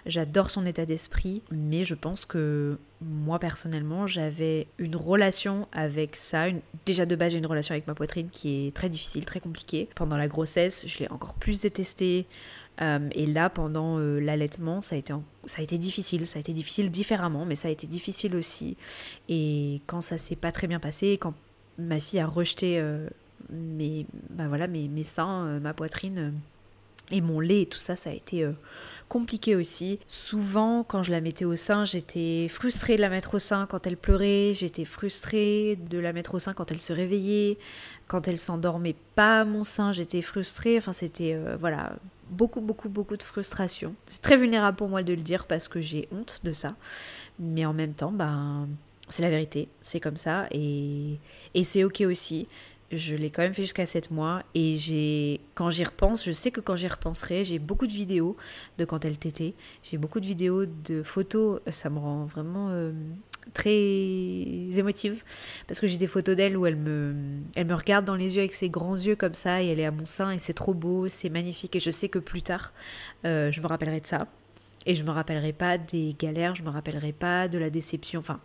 [0.06, 6.48] J'adore son état d'esprit, mais je pense que moi personnellement, j'avais une relation avec ça.
[6.86, 9.88] Déjà de base, j'ai une relation avec ma poitrine qui est très difficile, très compliquée.
[9.96, 12.26] Pendant la grossesse, je l'ai encore plus détestée.
[12.82, 15.14] Euh, et là, pendant euh, l'allaitement, ça a, été,
[15.46, 16.26] ça a été difficile.
[16.28, 18.78] Ça a été difficile différemment, mais ça a été difficile aussi.
[19.28, 21.34] Et quand ça s'est pas très bien passé, quand
[21.78, 23.08] ma fille a rejeté euh,
[23.52, 26.34] mes, bah voilà, mes, mes seins, ma poitrine
[27.12, 28.48] et mon lait et tout ça, ça a été
[29.08, 30.00] compliqué aussi.
[30.08, 33.88] Souvent, quand je la mettais au sein, j'étais frustrée de la mettre au sein quand
[33.88, 37.58] elle pleurait, j'étais frustrée de la mettre au sein quand elle se réveillait,
[38.08, 40.78] quand elle s'endormait pas à mon sein, j'étais frustrée.
[40.78, 41.96] Enfin, c'était voilà,
[42.30, 43.96] beaucoup, beaucoup, beaucoup de frustration.
[44.06, 46.76] C'est très vulnérable pour moi de le dire parce que j'ai honte de ça.
[47.40, 48.68] Mais en même temps, ben,
[49.10, 49.68] c'est la vérité.
[49.82, 50.48] C'est comme ça.
[50.52, 51.18] Et,
[51.54, 52.48] et c'est OK aussi.
[52.92, 54.44] Je l'ai quand même fait jusqu'à 7 mois.
[54.56, 58.36] Et j'ai, quand j'y repense, je sais que quand j'y repenserai, j'ai beaucoup de vidéos
[58.78, 59.54] de quand elle t'était.
[59.84, 61.60] J'ai beaucoup de vidéos de photos.
[61.70, 62.92] Ça me rend vraiment euh,
[63.54, 65.24] très émotive
[65.68, 67.16] parce que j'ai des photos d'elle où elle me,
[67.56, 69.86] elle me regarde dans les yeux avec ses grands yeux comme ça et elle est
[69.86, 72.74] à mon sein et c'est trop beau, c'est magnifique et je sais que plus tard
[73.26, 74.28] euh, je me rappellerai de ça.
[74.86, 78.40] Et je me rappellerai pas des galères, je me rappellerai pas de la déception, enfin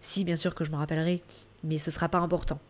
[0.00, 1.22] si bien sûr que je me rappellerai
[1.64, 2.60] mais ce sera pas important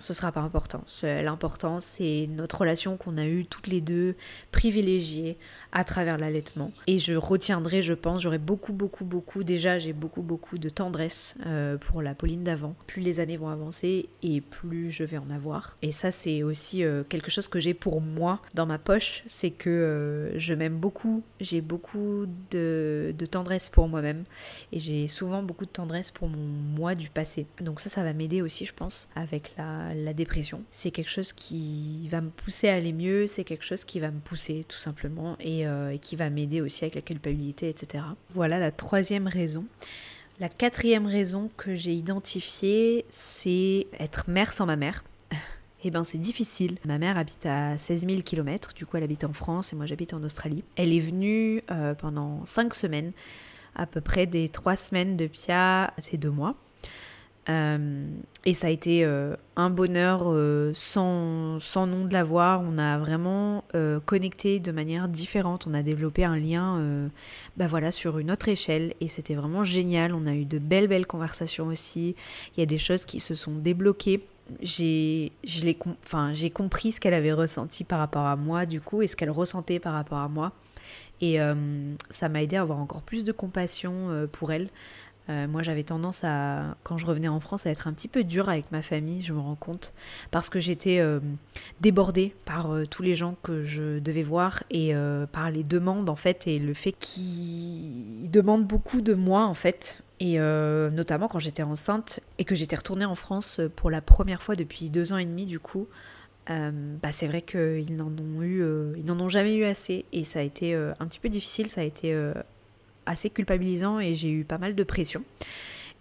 [0.00, 0.84] ce sera pas important.
[1.02, 4.14] L'important, c'est notre relation qu'on a eue toutes les deux,
[4.52, 5.38] privilégiée
[5.72, 6.72] à travers l'allaitement.
[6.86, 11.34] Et je retiendrai, je pense, j'aurai beaucoup, beaucoup, beaucoup, déjà j'ai beaucoup, beaucoup de tendresse
[11.46, 12.74] euh, pour la Pauline d'avant.
[12.86, 15.76] Plus les années vont avancer et plus je vais en avoir.
[15.82, 19.50] Et ça, c'est aussi euh, quelque chose que j'ai pour moi dans ma poche, c'est
[19.50, 24.24] que euh, je m'aime beaucoup, j'ai beaucoup de, de tendresse pour moi-même
[24.72, 27.46] et j'ai souvent beaucoup de tendresse pour mon moi du passé.
[27.60, 30.62] Donc ça, ça va m'aider aussi, je pense, avec la la, dépression.
[30.70, 34.10] C'est quelque chose qui va me pousser à aller mieux, c'est quelque chose qui va
[34.10, 38.04] me pousser tout simplement et, euh, qui va m'aider aussi avec la culpabilité, etc.
[38.34, 39.64] Voilà la troisième raison.
[40.38, 45.04] La quatrième raison que j'ai identifiée, c'est être mère sans ma mère.
[45.84, 46.78] Eh ben c'est difficile.
[46.84, 49.86] Ma mère habite à 16 000 km, du coup elle habite en France et moi
[49.86, 50.64] j'habite en Australie.
[50.74, 53.12] Elle est venue euh, pendant 5 semaines,
[53.76, 56.56] à peu près des 3 semaines de Pia, c'est 2 mois.
[57.48, 58.08] Euh,
[58.44, 62.60] et ça a été euh, un bonheur euh, sans, sans, nom de l'avoir.
[62.62, 63.64] On a vraiment
[64.04, 65.66] connecté de manière différente.
[65.66, 67.10] On a développé un lien
[67.56, 68.94] bah voilà, sur une autre échelle.
[69.00, 70.14] Et c'était vraiment génial.
[70.14, 72.14] On a eu de belles, belles conversations aussi.
[72.56, 74.26] Il y a des choses qui se sont débloquées.
[74.62, 75.32] J'ai
[76.04, 79.30] enfin, compris ce qu'elle avait ressenti par rapport à moi, du coup, et ce qu'elle
[79.30, 80.52] ressentait par rapport à moi.
[81.20, 81.38] Et
[82.10, 84.68] ça m'a aidé à avoir encore plus de compassion pour elle.
[85.28, 88.22] Euh, moi, j'avais tendance à, quand je revenais en France, à être un petit peu
[88.24, 89.92] dure avec ma famille, je me rends compte,
[90.30, 91.20] parce que j'étais euh,
[91.80, 94.94] débordée par euh, tous les gens que je devais voir et
[95.32, 100.02] par les demandes, en fait, et le fait qu'ils demandent beaucoup de moi, en fait.
[100.18, 104.56] Et notamment quand j'étais enceinte et que j'étais retournée en France pour la première fois
[104.56, 105.86] depuis deux ans et demi, du coup,
[106.48, 108.64] bah c'est vrai qu'ils n'en ont eu,
[108.96, 111.82] ils n'en ont jamais eu assez et ça a été un petit peu difficile, ça
[111.82, 112.14] a été
[113.06, 115.22] assez culpabilisant et j'ai eu pas mal de pression.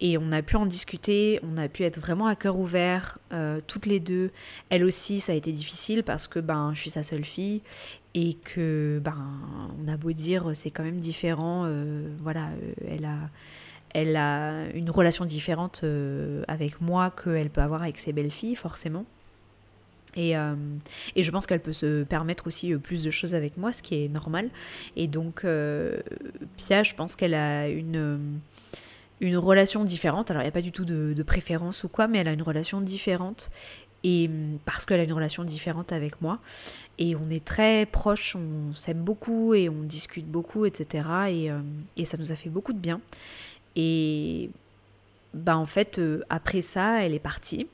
[0.02, 3.62] Et on a pu en discuter, on a pu être vraiment à cœur ouvert, euh,
[3.66, 4.32] toutes les deux.
[4.70, 7.62] Elle aussi, ça a été difficile parce que ben, je suis sa seule fille
[8.14, 9.18] et que, ben,
[9.82, 11.64] on a beau dire, c'est quand même différent.
[11.66, 13.30] Euh, voilà, euh, elle a,
[13.94, 15.86] elle a une relation différente
[16.50, 19.06] avec moi qu'elle peut avoir avec ses belles-filles, forcément.
[20.16, 20.56] Et, euh,
[21.16, 23.84] et, je pense qu'elle peut se permettre aussi euh, plus de choses avec moi, ce
[23.84, 24.50] qui est normal.
[24.96, 25.98] Et donc, euh,
[26.58, 28.40] Pia, je pense qu'elle a une,
[29.20, 30.32] une relation différente.
[30.32, 32.42] Alors, il n'y a pas du tout de, préférence ou quoi, mais elle a une
[32.42, 33.50] relation différente.
[34.04, 34.30] Et
[34.66, 36.40] parce qu'elle a une relation différente avec moi.
[36.98, 41.04] Et on est très proches, on s'aime beaucoup et on discute beaucoup, etc.
[41.30, 41.50] Et,
[41.98, 43.02] et, ça nous a fait beaucoup de bien.
[43.76, 44.52] Et
[45.34, 46.00] bah, en fait,
[46.30, 47.68] après ça, elle est partie.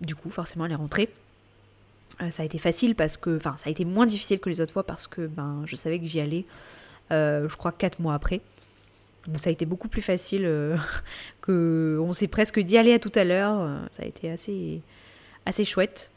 [0.00, 1.10] Du coup, forcément, elle est rentrée.
[2.20, 4.60] Euh, ça a été facile parce que, enfin, ça a été moins difficile que les
[4.60, 6.44] autres fois parce que ben, je savais que j'y allais,
[7.10, 8.40] euh, je crois, quatre mois après.
[9.26, 10.76] Donc ça a été beaucoup plus facile euh,
[11.40, 13.80] que on s'est presque dit allez à tout à l'heure.
[13.90, 14.80] Ça a été assez,
[15.46, 16.10] assez chouette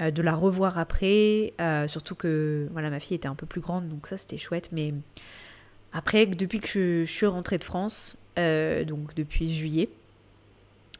[0.00, 1.54] de la revoir après,
[1.88, 4.70] surtout que voilà ma fille était un peu plus grande, donc ça c'était chouette.
[4.70, 4.94] Mais
[5.92, 9.88] après, depuis que je, je suis rentrée de France, donc depuis juillet,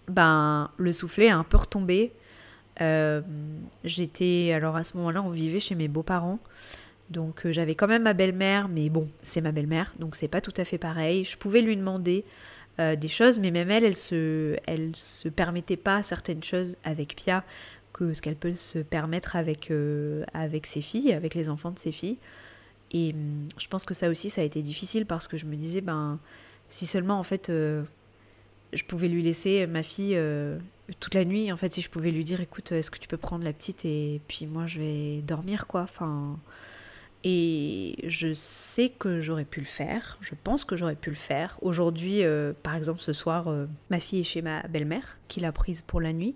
[0.09, 2.13] ben le soufflet a un peu retombé.
[2.81, 3.21] Euh,
[3.85, 6.39] j'étais, alors à ce moment-là, on vivait chez mes beaux-parents.
[7.11, 10.41] Donc euh, j'avais quand même ma belle-mère, mais bon, c'est ma belle-mère, donc c'est pas
[10.41, 11.25] tout à fait pareil.
[11.25, 12.25] Je pouvais lui demander
[12.79, 17.43] des choses, mais même elle, elle se, elle se permettait pas certaines choses avec Pia
[17.93, 19.73] que ce qu'elle peut se permettre avec,
[20.33, 22.19] avec ses filles, avec les enfants de ses filles.
[22.93, 25.57] Et hum, je pense que ça aussi, ça a été difficile parce que je me
[25.57, 26.21] disais, ben,
[26.69, 27.51] si seulement en fait
[28.73, 30.59] je pouvais lui laisser ma fille euh,
[31.01, 31.53] toute la nuit.
[31.53, 33.85] En fait, si je pouvais lui dire, écoute, est-ce que tu peux prendre la petite
[33.85, 35.83] et puis moi je vais dormir, quoi.
[35.83, 36.39] Enfin,
[37.25, 40.19] et je sais que j'aurais pu le faire.
[40.21, 41.59] Je pense que j'aurais pu le faire.
[41.63, 45.53] Aujourd'hui, euh, par exemple, ce soir, euh, ma fille est chez ma belle-mère qui l'a
[45.53, 46.35] prise pour la nuit.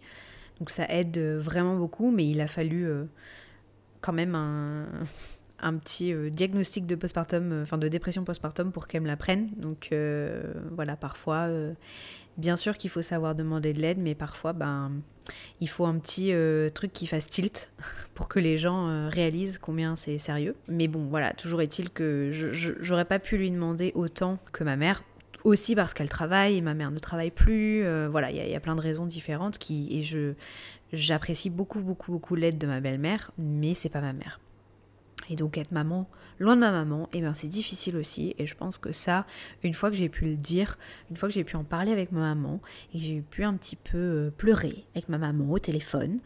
[0.58, 2.88] Donc ça aide vraiment beaucoup, mais il a fallu
[4.00, 4.86] quand même un
[5.62, 9.16] un petit euh, diagnostic de postpartum, euh, enfin de dépression postpartum pour qu'elle me la
[9.16, 9.50] prenne.
[9.56, 11.48] Donc euh, voilà, parfois,
[12.36, 14.92] bien sûr qu'il faut savoir demander de l'aide, mais parfois, ben,
[15.60, 16.32] il faut un petit
[16.74, 17.70] truc qui fasse tilt
[18.14, 20.56] pour que les gens réalisent combien c'est sérieux.
[20.68, 25.02] Mais bon, voilà, toujours est-il que j'aurais pas pu lui demander autant que ma mère.
[25.44, 27.84] Aussi parce qu'elle travaille ma mère ne travaille plus.
[28.08, 30.34] voilà, il y, y, a plein de raisons différentes qui et je
[30.92, 34.38] j'apprécie beaucoup beaucoup beaucoup l'aide de ma belle-mère, mais c'est pas ma mère.
[35.32, 38.34] Et donc être maman, loin de ma maman, eh ben c'est difficile aussi.
[38.36, 39.24] Et je pense que ça,
[39.62, 40.76] une fois que j'ai pu le dire,
[41.10, 42.60] une fois que j'ai pu en parler avec ma maman,
[42.92, 46.18] et que j'ai pu un petit peu euh, pleurer avec ma maman au téléphone,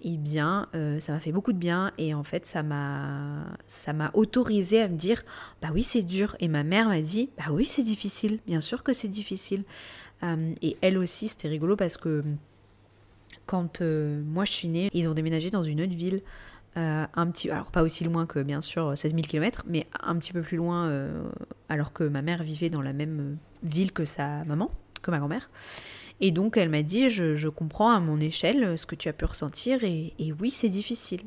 [0.00, 1.92] eh bien euh, ça m'a fait beaucoup de bien.
[1.98, 5.22] Et en fait, ça m'a ça m'a autorisé à me dire,
[5.60, 6.34] bah oui c'est dur.
[6.40, 9.64] Et ma mère m'a dit, bah oui c'est difficile, bien sûr que c'est difficile.
[10.22, 12.24] Euh, et elle aussi, c'était rigolo parce que
[13.44, 16.22] quand moi je suis née, ils ont déménagé dans une autre ville.
[16.76, 20.16] Euh, un petit, alors pas aussi loin que bien sûr 16 000 km, mais un
[20.16, 21.22] petit peu plus loin, euh,
[21.68, 24.70] alors que ma mère vivait dans la même ville que sa maman,
[25.02, 25.50] que ma grand-mère.
[26.20, 29.24] Et donc elle m'a dit, je, comprends à mon échelle ce que tu as pu
[29.24, 31.20] ressentir, et oui, c'est difficile.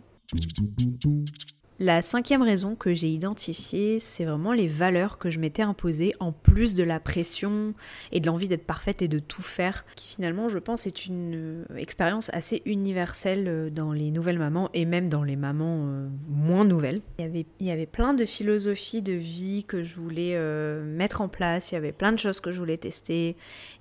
[1.79, 6.31] La cinquième raison que j'ai identifiée, c'est vraiment les valeurs que je m'étais imposées, en
[6.31, 7.75] plus de la pression
[8.11, 11.35] et de l'envie d'être parfaite et de tout faire, qui finalement, je pense, est une
[11.35, 16.07] euh, expérience assez universelle euh, dans les nouvelles mamans et même dans les mamans euh,
[16.27, 17.01] moins nouvelles.
[17.19, 20.35] Il y, avait, il y avait plein de philosophies de vie que je voulais
[20.83, 23.35] mettre en place, il y avait plein de choses que je voulais tester,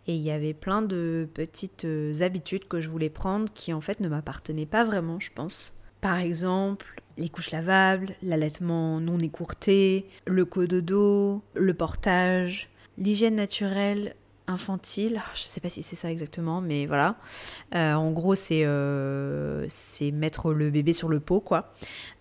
[0.07, 1.87] et il y avait plein de petites
[2.21, 5.75] habitudes que je voulais prendre qui en fait ne m'appartenaient pas vraiment, je pense.
[6.01, 14.15] Par exemple, les couches lavables, l'allaitement non écourté, le cododo, le portage, l'hygiène naturelle
[14.49, 17.17] infantile, ah, je ne sais pas si c'est ça exactement, mais voilà.
[17.75, 21.73] Euh, en gros, euh, c'est mettre le bébé sur le pot, quoi.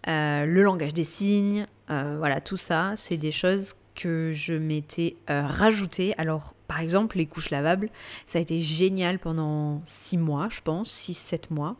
[0.07, 6.15] Euh, le langage des signes, voilà, tout ça, c'est des choses que je m'étais rajouté.
[6.17, 7.89] Alors, par exemple, les couches lavables,
[8.25, 11.77] ça a été génial pendant 6 mois, je pense, 6-7 mois.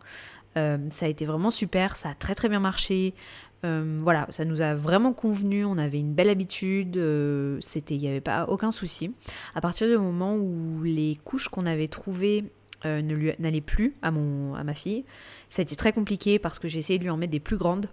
[0.58, 3.14] Euh, ça a été vraiment super, ça a très très bien marché.
[3.66, 8.02] Euh, voilà, ça nous a vraiment convenu, on avait une belle habitude, euh, c'était, il
[8.02, 9.12] n'y avait pas aucun souci.
[9.56, 12.46] À partir du moment où les couches qu'on avait trouvées
[12.84, 15.06] n'allaient plus à, mon, à ma fille,
[15.50, 17.58] ça a été très compliqué parce que j'ai essayé de lui en mettre des plus
[17.58, 17.88] grandes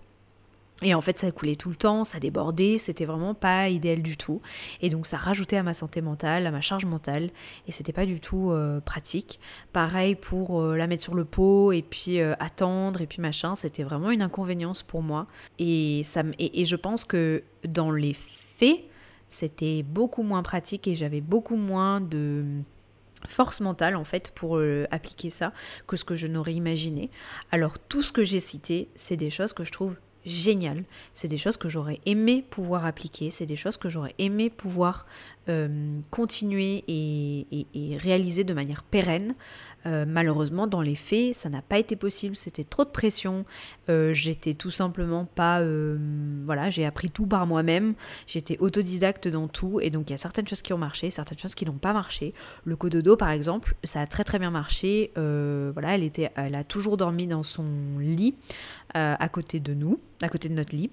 [0.83, 4.17] et en fait, ça coulait tout le temps, ça débordait, c'était vraiment pas idéal du
[4.17, 4.41] tout.
[4.81, 7.31] Et donc, ça rajoutait à ma santé mentale, à ma charge mentale,
[7.69, 9.39] et c'était pas du tout euh, pratique.
[9.73, 13.55] Pareil pour euh, la mettre sur le pot et puis euh, attendre et puis machin,
[13.55, 15.27] c'était vraiment une inconvénience pour moi.
[15.59, 18.81] Et, ça, et, et je pense que dans les faits,
[19.29, 22.45] c'était beaucoup moins pratique et j'avais beaucoup moins de
[23.29, 25.53] force mentale en fait pour appliquer ça
[25.87, 27.09] que ce que je n'aurais imaginé.
[27.51, 30.85] Alors tout ce que j'ai cité, c'est des choses que je trouve génial.
[31.13, 35.07] C'est des choses que j'aurais aimé pouvoir appliquer, c'est des choses que j'aurais aimé pouvoir
[35.49, 39.35] euh, continuer et, réaliser de manière pérenne.
[39.87, 42.37] Euh, malheureusement, dans les faits, ça n'a pas été possible.
[42.37, 43.45] C'était trop de pression.
[43.89, 45.61] Euh, j'étais tout simplement pas.
[46.45, 47.95] voilà, j'ai appris tout par moi-même.
[48.27, 49.81] J'étais autodidacte dans tout.
[49.81, 51.93] Et donc, il y a certaines choses qui ont marché, certaines choses qui n'ont pas
[51.93, 52.35] marché.
[52.65, 55.11] Le cododo, par exemple, ça a très très bien marché.
[55.17, 58.37] voilà, elle, était, elle a toujours dormi dans son lit
[58.95, 60.91] à côté de nous, à côté de notre lit.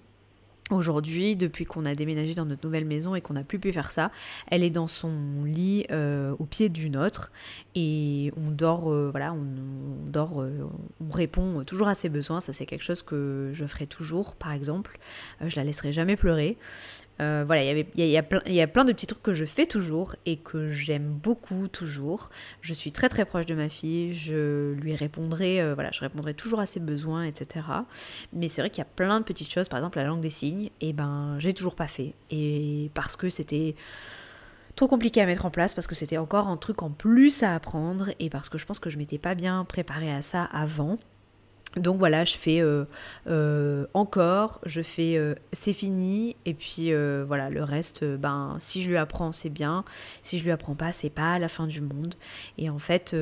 [0.71, 3.89] Aujourd'hui, depuis qu'on a déménagé dans notre nouvelle maison et qu'on n'a plus pu faire
[3.89, 4.11] ça,
[4.47, 7.31] elle est dans son lit euh, au pied d'une autre
[7.73, 10.69] et on dort, euh, voilà, on, dort, euh,
[11.01, 12.39] on répond toujours à ses besoins.
[12.39, 14.99] Ça, c'est quelque chose que je ferai toujours, par exemple.
[15.43, 16.57] je la laisserai jamais pleurer.
[17.19, 20.15] Voilà, il y, a, plein, y a plein de petits trucs que je fais toujours
[20.25, 22.29] et que j'aime beaucoup toujours.
[22.61, 26.33] Je suis très très proche de ma fille, je lui répondrai, euh, voilà, je répondrai
[26.33, 27.65] toujours à ses besoins, etc.
[28.33, 30.29] Mais c'est vrai qu'il y a plein de petites choses, par exemple la langue des
[30.29, 32.13] signes, et ben j'ai toujours pas fait.
[32.31, 33.75] Et parce que c'était
[34.75, 37.53] trop compliqué à mettre en place parce que c'était encore un truc en plus à
[37.53, 40.97] apprendre et parce que je pense que je m'étais pas bien préparée à ça avant.
[41.75, 42.63] Donc voilà, je fais
[43.93, 46.91] encore, je fais c'est fini, et puis
[47.27, 49.83] voilà, le reste, ben si je lui apprends, c'est bien,
[50.23, 52.15] si je lui apprends pas, c'est pas la fin du monde.
[52.57, 53.15] Et en fait,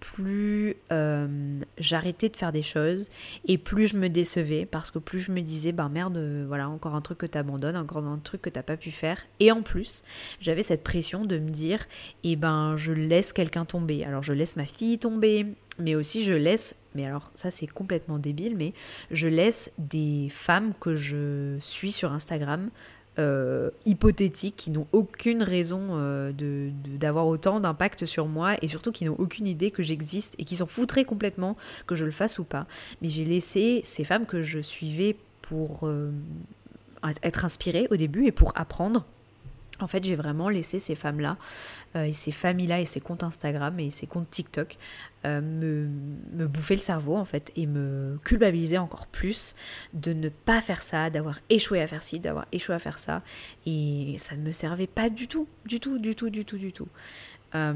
[0.00, 3.08] plus euh, j'arrêtais de faire des choses
[3.46, 6.94] et plus je me décevais parce que plus je me disais ben merde voilà encore
[6.94, 9.18] un truc que tu abandonnes encore un truc que t'as pas pu faire.
[9.40, 10.02] Et en plus
[10.40, 11.86] j'avais cette pression de me dire
[12.24, 14.04] et eh ben je laisse quelqu'un tomber.
[14.04, 15.46] Alors je laisse ma fille tomber
[15.78, 18.72] mais aussi je laisse mais alors ça c'est complètement débile mais
[19.10, 22.70] je laisse des femmes que je suis sur Instagram
[23.18, 26.32] euh, hypothétiques qui n'ont aucune raison euh,
[26.98, 30.56] d'avoir autant d'impact sur moi et surtout qui n'ont aucune idée que j'existe et qui
[30.56, 31.56] s'en foutraient complètement
[31.86, 32.66] que je le fasse ou pas.
[33.00, 36.10] Mais j'ai laissé ces femmes que je suivais pour euh,
[37.22, 39.06] être inspirée au début et pour apprendre
[39.80, 41.36] en fait, j'ai vraiment laissé ces femmes-là,
[41.96, 44.78] euh, et ces familles-là, et ces comptes Instagram et ces comptes TikTok
[45.24, 49.54] euh, me, bouffer le cerveau, en fait, et me culpabiliser encore plus
[49.92, 53.22] de ne pas faire ça, d'avoir échoué à faire ci, d'avoir échoué à faire ça.
[53.66, 56.72] Et ça ne me servait pas du tout, du tout, du tout, du tout, du
[56.72, 56.88] tout.
[57.54, 57.72] Euh,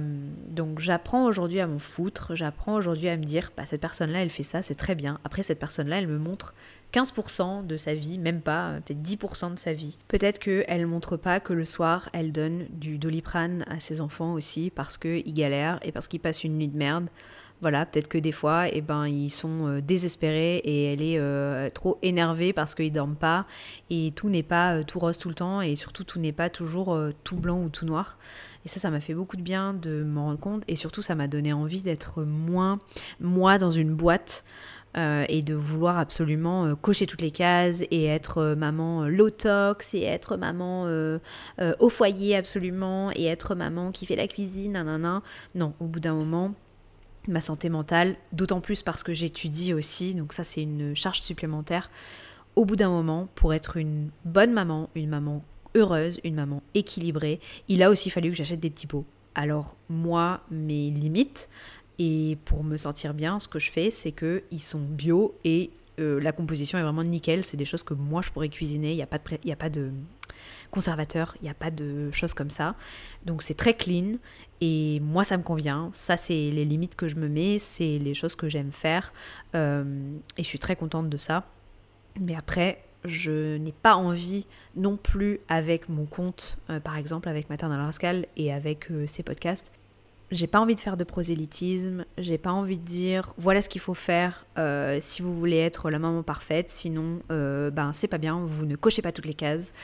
[0.48, 4.30] donc j'apprends aujourd'hui à m'en foutre, j'apprends aujourd'hui à me dire, bah, cette personne-là, elle
[4.30, 5.18] fait ça, c'est très bien.
[5.24, 6.54] Après, cette personne-là, elle me montre
[6.92, 9.98] 15% de sa vie, même pas, peut-être 10% de sa vie.
[10.08, 14.70] Peut-être qu'elle montre pas que le soir, elle donne du doliprane à ses enfants aussi
[14.74, 17.08] parce qu'ils galèrent et parce qu'ils passent une nuit de merde.
[17.60, 21.68] Voilà, peut-être que des fois, eh ben, ils sont euh, désespérés et elle est euh,
[21.68, 23.44] trop énervée parce qu'ils dorment pas
[23.90, 26.48] et tout n'est pas euh, tout rose tout le temps et surtout tout n'est pas
[26.48, 28.16] toujours tout blanc ou tout noir.
[28.64, 31.14] Et ça, ça m'a fait beaucoup de bien de m'en rendre compte et surtout ça
[31.14, 32.78] m'a donné envie d'être moins
[33.20, 34.44] moi dans une boîte
[34.96, 39.30] euh, et de vouloir absolument euh, cocher toutes les cases et être euh, maman low
[39.30, 40.88] tox et être maman
[41.78, 45.22] au foyer absolument et être maman qui fait la cuisine, nanana.
[45.54, 46.54] Non, au bout d'un moment,
[47.28, 51.90] ma santé mentale, d'autant plus parce que j'étudie aussi, donc ça c'est une charge supplémentaire.
[52.56, 55.44] Au bout d'un moment, pour être une bonne maman, une maman
[55.76, 57.38] heureuse, une maman équilibrée,
[57.68, 59.04] il a aussi fallu que j'achète des petits pots.
[59.34, 61.48] Alors moi, mes limites,
[62.02, 66.18] et pour me sentir bien, ce que je fais, c'est qu'ils sont bio et euh,
[66.18, 67.44] la composition est vraiment nickel.
[67.44, 68.92] C'est des choses que moi je pourrais cuisiner.
[68.92, 69.90] Il n'y a, pas de a pas de
[70.70, 72.74] conservateur, il n'y a pas de choses comme ça.
[73.26, 74.12] Donc c'est très clean
[74.62, 75.90] et moi ça me convient.
[75.92, 79.12] Ça c'est les limites que je me mets, c'est les choses que j'aime faire
[79.54, 79.84] euh,
[80.38, 81.44] et je suis très contente de ça.
[82.18, 87.50] Mais après, je n'ai pas envie non plus avec mon compte, euh, par exemple avec
[87.50, 89.70] Maternal Rascal et avec ces podcasts,
[90.30, 93.80] j'ai pas envie de faire de prosélytisme, j'ai pas envie de dire voilà ce qu'il
[93.80, 98.18] faut faire euh, si vous voulez être la maman parfaite, sinon euh, ben c'est pas
[98.18, 99.74] bien, vous ne cochez pas toutes les cases.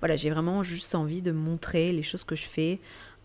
[0.00, 2.78] Voilà, j'ai vraiment juste envie de montrer les choses que je fais,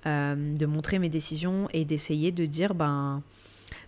[0.06, 3.22] euh, de montrer mes décisions et d'essayer de dire ben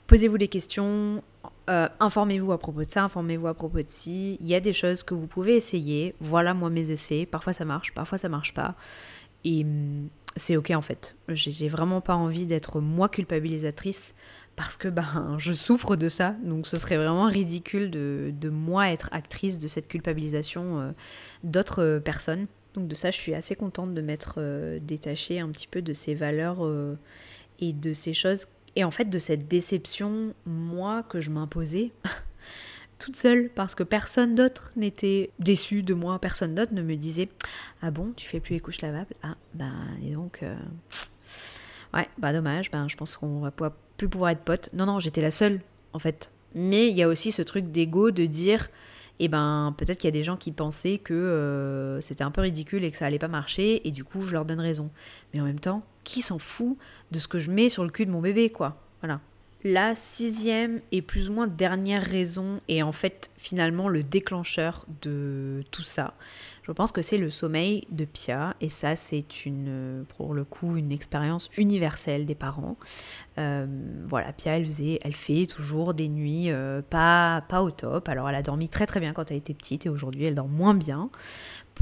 [0.08, 1.24] posez-vous des questions,
[1.68, 4.38] informez-vous à propos de ça, informez-vous à propos de ci.
[4.42, 6.16] Il y a des choses que vous pouvez essayer.
[6.20, 7.26] Voilà moi mes essais.
[7.26, 8.76] Parfois ça marche, parfois ça marche pas.
[9.46, 9.66] Et
[10.36, 11.16] c'est ok en fait.
[11.30, 14.16] J'ai vraiment pas envie d'être moi culpabilisatrice
[14.56, 16.36] parce que ben, je souffre de ça.
[16.44, 20.92] Donc ce serait vraiment ridicule de, de moi être actrice de cette culpabilisation euh,
[21.44, 22.48] d'autres personnes.
[22.74, 25.94] Donc de ça, je suis assez contente de m'être euh, détachée un petit peu de
[25.94, 26.98] ces valeurs euh,
[27.60, 28.48] et de ces choses.
[28.76, 31.92] Et en fait de cette déception, moi, que je m'imposais.
[33.00, 37.30] toute seule parce que personne d'autre n'était déçu de moi, personne d'autre ne me disait
[37.82, 39.14] Ah bon, tu fais plus les couches lavables?
[39.24, 39.74] Ah, ben,
[40.04, 40.44] et donc.
[40.44, 40.56] Euh,
[41.94, 43.52] ouais, bah dommage, ben, je pense qu'on va
[43.98, 44.70] plus pouvoir être potes.
[44.74, 45.62] Non, non, j'étais la seule,
[45.94, 46.32] en fait.
[46.56, 48.70] Mais il y a aussi ce truc d'ego de dire
[49.20, 52.42] eh ben peut-être qu'il y a des gens qui pensaient que euh, c'était un peu
[52.42, 54.90] ridicule et que ça allait pas marcher et du coup je leur donne raison.
[55.34, 56.78] Mais en même temps, qui s'en fout
[57.12, 58.82] de ce que je mets sur le cul de mon bébé quoi?
[59.02, 59.20] Voilà.
[59.66, 65.64] La sixième et plus ou moins dernière raison est en fait finalement le déclencheur de
[65.72, 66.16] tout ça.
[66.64, 70.76] Je pense que c'est le sommeil de Pia et ça c'est une pour le coup
[70.76, 72.78] une expérience universelle des parents.
[73.38, 73.66] Euh,
[74.04, 78.10] voilà, Pia elle faisait, elle fait toujours des nuits euh, pas pas au top.
[78.10, 80.50] Alors elle a dormi très très bien quand elle était petite et aujourd'hui elle dort
[80.50, 81.10] moins bien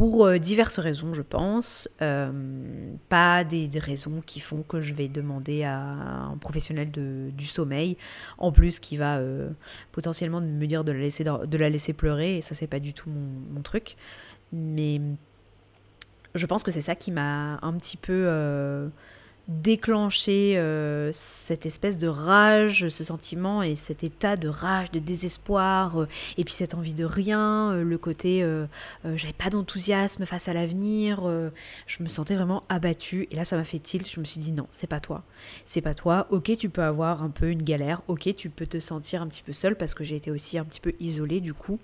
[0.01, 1.87] pour euh, diverses raisons, je pense.
[2.01, 2.31] Euh,
[3.07, 7.97] pas des, raisons qui font que je vais demander à un professionnel de, du sommeil,
[8.39, 9.51] en plus qui va euh,
[9.91, 12.95] potentiellement me dire de la laisser, de la laisser pleurer, et ça c'est pas du
[12.95, 13.95] tout mon, mon, truc.
[14.51, 14.99] Mais
[16.33, 18.89] je pense que c'est ça qui m'a un petit peu
[19.47, 26.01] déclencher euh, cette espèce de rage, ce sentiment et cet état de rage, de désespoir,
[26.01, 28.45] euh, et puis cette envie de rien, euh, le côté
[29.03, 31.21] j'avais pas d'enthousiasme face à l'avenir,
[31.87, 33.27] je me sentais vraiment abattue.
[33.31, 35.23] Et là ça m'a fait tilt, je me suis dit non, c'est pas toi,
[35.65, 38.79] c'est pas toi, ok tu peux avoir un peu une galère, ok tu peux te
[38.79, 41.53] sentir un petit peu seule parce que j'ai été aussi un petit peu isolée du
[41.53, 41.79] coup.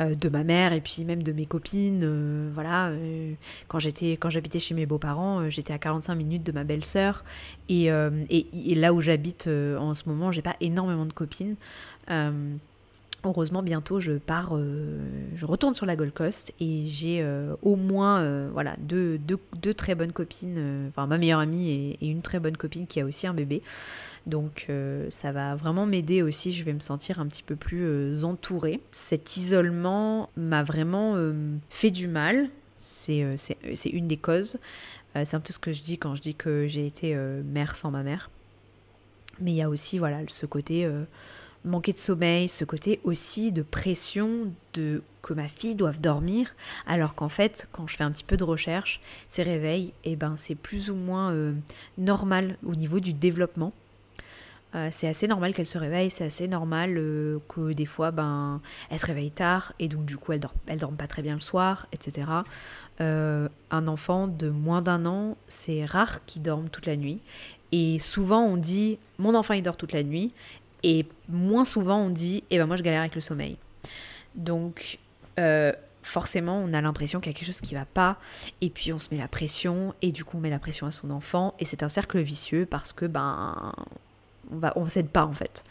[0.00, 2.00] Euh, de ma mère et puis même de mes copines.
[2.02, 3.32] Euh, voilà, euh,
[3.68, 7.24] quand j'étais quand j'habitais chez mes beaux-parents, j'étais à 45 minutes de ma belle-sœur
[7.68, 7.84] et,
[8.30, 11.54] et, là où j'habite en ce moment, j'ai pas énormément de copines.
[13.26, 14.58] Heureusement, bientôt, je pars,
[15.34, 17.24] je retourne sur la Gold Coast et j'ai
[17.62, 22.40] au moins voilà, deux, deux, très bonnes copines, enfin ma meilleure amie et, une très
[22.40, 23.62] bonne copine qui a aussi un bébé.
[24.26, 27.84] Donc euh, ça va vraiment m'aider aussi, je vais me sentir un petit peu plus
[27.84, 28.80] euh, entourée.
[28.90, 31.34] Cet isolement m'a vraiment euh,
[31.68, 33.20] fait du mal, c'est
[33.92, 34.58] une des causes.
[35.14, 37.90] c'est un peu ce que je dis quand je dis que j'ai été mère sans
[37.90, 38.30] ma mère.
[39.40, 40.90] Mais il y a aussi voilà, ce côté
[41.64, 46.54] manquer de sommeil, ce côté aussi de pression de que ma fille doive dormir,
[46.86, 50.36] alors qu'en fait, quand je fais un petit peu de recherche, ces réveils, eh ben,
[50.36, 51.34] c'est plus ou moins
[51.96, 53.72] normal au niveau du développement.
[54.74, 58.60] Euh, c'est assez normal qu'elle se réveille, c'est assez normal euh, que des fois, ben,
[58.90, 61.34] elle se réveille tard et donc du coup, elle dort, elle dorme pas très bien
[61.34, 62.26] le soir, etc.
[63.00, 67.20] Euh, un enfant de moins d'un an, c'est rare qu'il dorme toute la nuit.
[67.72, 70.32] Et souvent, on dit, mon enfant, il dort toute la nuit.
[70.82, 73.56] Et moins souvent, on dit, eh ben moi, je galère avec le sommeil.
[74.34, 74.98] Donc,
[76.02, 78.18] forcément, on a l'impression qu'il y a quelque chose qui va pas,
[78.60, 80.92] et puis on se met la pression, et du coup, on met la pression à
[80.92, 83.72] son enfant, et c'est un cercle vicieux parce que, ben,
[84.52, 85.64] on va, on s'aide pas en fait.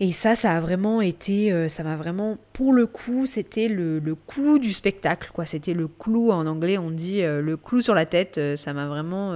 [0.00, 3.98] Et ça, ça a vraiment été, euh, ça m'a vraiment, pour le coup, c'était le,
[3.98, 5.44] le, clou du spectacle, quoi.
[5.44, 8.38] C'était le clou, en anglais, on dit euh, le clou sur la tête.
[8.38, 9.34] Euh, ça m'a vraiment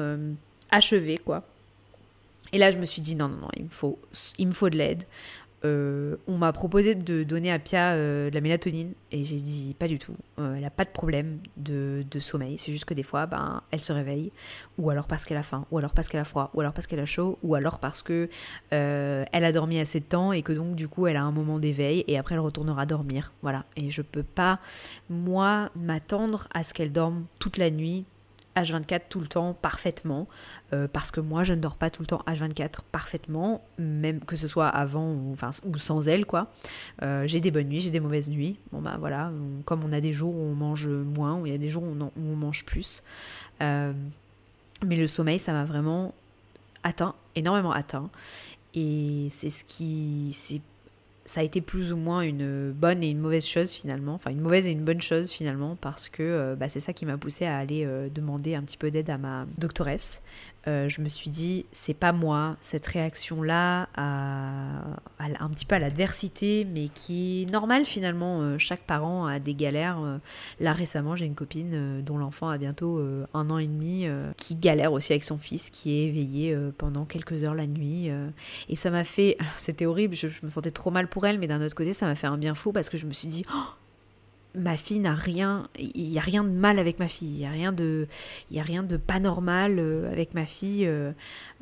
[0.71, 1.45] achevé, quoi.
[2.53, 3.99] Et là, je me suis dit non, non, non, il me faut,
[4.39, 5.05] il me faut de l'aide.
[5.65, 9.77] Euh, on m'a proposé de donner à Pia euh, de la mélatonine et j'ai dit
[9.79, 10.17] pas du tout.
[10.39, 12.59] Euh, elle n'a pas de problème de, sommeil.
[12.59, 14.33] C'est juste que des fois, ben, elle se réveille,
[14.79, 16.87] ou alors parce qu'elle a faim, ou alors parce qu'elle a froid, ou alors parce
[16.87, 18.29] qu'elle a chaud, ou alors parce que
[18.71, 21.59] elle a dormi assez de temps et que donc du coup elle a un moment
[21.59, 23.33] d'éveil et après elle retournera dormir.
[23.43, 23.65] Voilà.
[23.77, 24.61] Et je peux pas
[25.11, 28.05] moi m'attendre à ce qu'elle dorme toute la nuit
[28.57, 30.29] H24 tout le temps parfaitement,
[30.73, 34.37] euh, parce que moi je ne dors pas tout le temps H24 parfaitement, même que
[34.37, 35.37] ce soit avant ou,
[35.77, 36.49] sans elle quoi.
[37.03, 38.57] Euh, j'ai des bonnes nuits, j'ai des mauvaises nuits.
[38.73, 39.33] Bon bah voilà,
[39.65, 41.97] comme on a des jours où on mange moins, il y a des jours où
[42.17, 43.03] on, mange plus.
[43.63, 43.93] Euh,
[44.85, 46.15] mais le sommeil, ça m'a vraiment
[46.83, 48.11] atteint, énormément atteint.
[48.75, 50.61] Et c'est ce qui, c'est
[51.33, 54.43] ça a été plus ou moins une bonne et une mauvaise chose finalement, enfin une
[54.43, 57.47] mauvaise et une bonne chose finalement parce que euh, bah, c'est ça qui m'a poussé
[57.47, 60.23] à aller euh, demander un petit peu d'aide à ma doctoresse.
[60.69, 66.67] Euh, je me suis dit, c'est pas moi, cette réaction-là, un petit peu à l'adversité,
[66.73, 68.59] mais qui est normale finalement.
[68.59, 69.99] chaque parent a des galères.
[70.61, 73.01] là récemment, j'ai une copine dont l'enfant a bientôt
[73.35, 74.07] un an et demi,
[74.37, 78.11] qui galère aussi avec son fils, qui est éveillé pendant quelques heures la nuit.
[78.69, 81.65] et ça m'a fait, c'était horrible, je, me sentais trop mal pour elle, mais d'un
[81.65, 83.82] autre côté, ça m'a fait un bien fou parce que je me suis dit, oh,
[84.55, 87.47] ma fille n'a rien, il n'y a rien de mal avec ma fille, il n'y
[87.47, 88.07] a rien de,
[88.51, 90.87] y a rien de pas normal euh, avec ma fille.
[90.87, 91.13] Euh,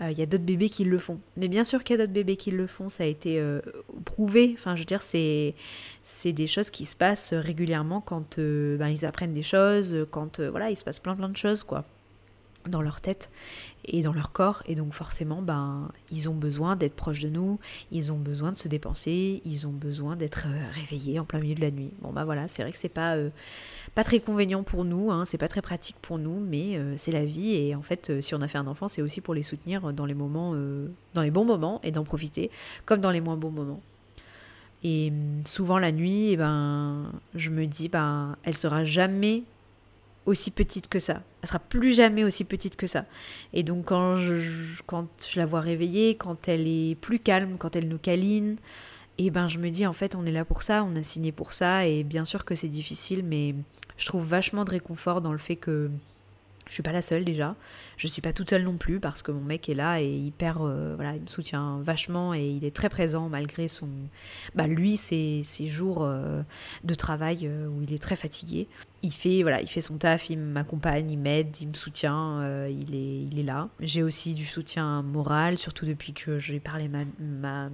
[0.00, 2.02] euh, il y a d'autres bébés qui le font, mais bien sûr qu'il y a
[2.02, 3.42] d'autres bébés qui le font, ça a été
[4.04, 4.54] prouvé.
[4.58, 5.54] Enfin, je veux dire, c'est,
[6.02, 10.70] c'est des choses qui se passent régulièrement quand ben, ils apprennent des choses, quand voilà,
[10.70, 11.84] il se passe plein plein de choses quoi
[12.68, 13.30] dans leur tête
[13.84, 14.62] et dans leur corps.
[14.66, 17.58] Et donc forcément ben ils ont besoin d'être proches de nous
[17.90, 21.54] ils ont besoin de se dépenser ils ont besoin d'être euh, réveillés en plein milieu
[21.54, 21.90] de la nuit.
[22.02, 23.30] Bon ben voilà c'est vrai que c'est pas euh,
[23.94, 27.12] pas très convenient pour nous hein, c'est pas très pratique pour nous mais euh, c'est
[27.12, 27.54] la vie.
[27.54, 30.06] Et en fait si on a fait un enfant c'est aussi pour les soutenir dans
[30.06, 30.54] les moments
[31.14, 32.50] dans les bons moments et d'en profiter
[32.84, 33.80] comme dans les moins bons moments.
[34.82, 39.44] Et hum, souvent la nuit eh ben je me dis ben elle sera jamais
[40.26, 41.22] aussi petite que ça.
[41.42, 43.04] Elle sera plus jamais aussi petite que ça.
[43.52, 44.34] Et donc quand je,
[44.86, 48.56] quand je la vois réveillée, quand elle est plus calme, quand elle nous câline,
[49.18, 51.02] et eh ben je me dis en fait on est là pour ça, on a
[51.02, 53.54] signé pour ça, et bien sûr que c'est difficile, mais
[53.96, 55.90] je trouve vachement de réconfort dans le fait que
[56.70, 57.56] je suis pas la seule déjà.
[57.96, 60.58] Je suis pas toute seule non plus parce que mon mec est là et hyper,
[60.62, 63.88] euh, il me soutient vachement et il est très présent malgré son,
[64.54, 66.42] bah lui ses, ses jours euh,
[66.84, 68.68] de travail euh, où il est très fatigué.
[69.02, 72.94] Il fait, voilà, il fait son taf, il m'accompagne, il m'aide, il me soutient, il
[72.94, 73.68] est, il est là.
[73.80, 77.68] J'ai aussi du soutien moral, surtout depuis que j'ai parlé ma, ma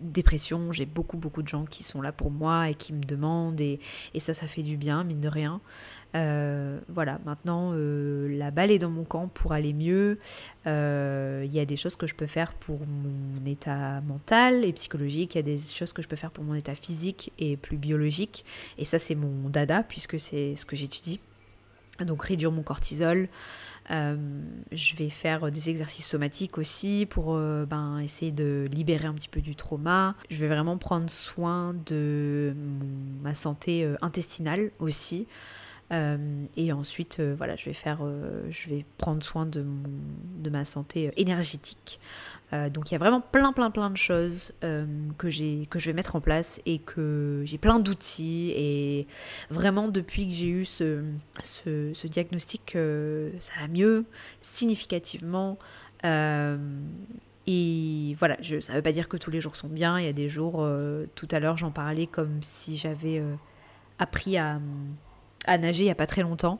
[0.00, 3.60] dépression, j'ai beaucoup beaucoup de gens qui sont là pour moi et qui me demandent
[3.60, 3.80] et,
[4.14, 5.60] et ça ça fait du bien mine de rien.
[6.16, 10.18] Euh, voilà, maintenant euh, la balle est dans mon camp pour aller mieux.
[10.66, 14.72] Euh, il y a des choses que je peux faire pour mon état mental et
[14.72, 17.56] psychologique, il y a des choses que je peux faire pour mon état physique et
[17.56, 18.44] plus biologique.
[18.78, 21.20] Et ça c'est mon dada puisque c'est ce que j'étudie.
[22.04, 23.28] Donc réduire mon cortisol,
[23.90, 24.16] euh,
[24.70, 29.28] je vais faire des exercices somatiques aussi pour euh, ben, essayer de libérer un petit
[29.28, 30.14] peu du trauma.
[30.30, 32.54] Je vais vraiment prendre soin de
[33.22, 35.26] ma santé euh, intestinale aussi.
[36.56, 37.98] et ensuite, voilà, je vais faire,
[38.48, 39.66] je vais prendre soin de,
[40.38, 41.98] de ma santé énergétique.
[42.52, 44.84] Euh, donc il y a vraiment plein plein plein de choses euh,
[45.18, 48.52] que, j'ai, que je vais mettre en place et que j'ai plein d'outils.
[48.56, 49.06] Et
[49.50, 51.04] vraiment depuis que j'ai eu ce,
[51.42, 54.04] ce, diagnostic euh, ça va mieux
[54.40, 55.58] significativement.
[57.46, 60.08] Et voilà, ça ne veut pas dire que tous les jours sont bien, il y
[60.08, 60.66] a des jours,
[61.14, 63.22] tout à l'heure j'en parlais comme si j'avais
[63.98, 64.60] appris à
[65.46, 66.58] à nager il n'y a pas très longtemps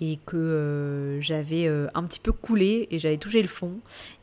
[0.00, 3.78] et que euh, j'avais euh, un petit peu coulé et j'avais touché le fond.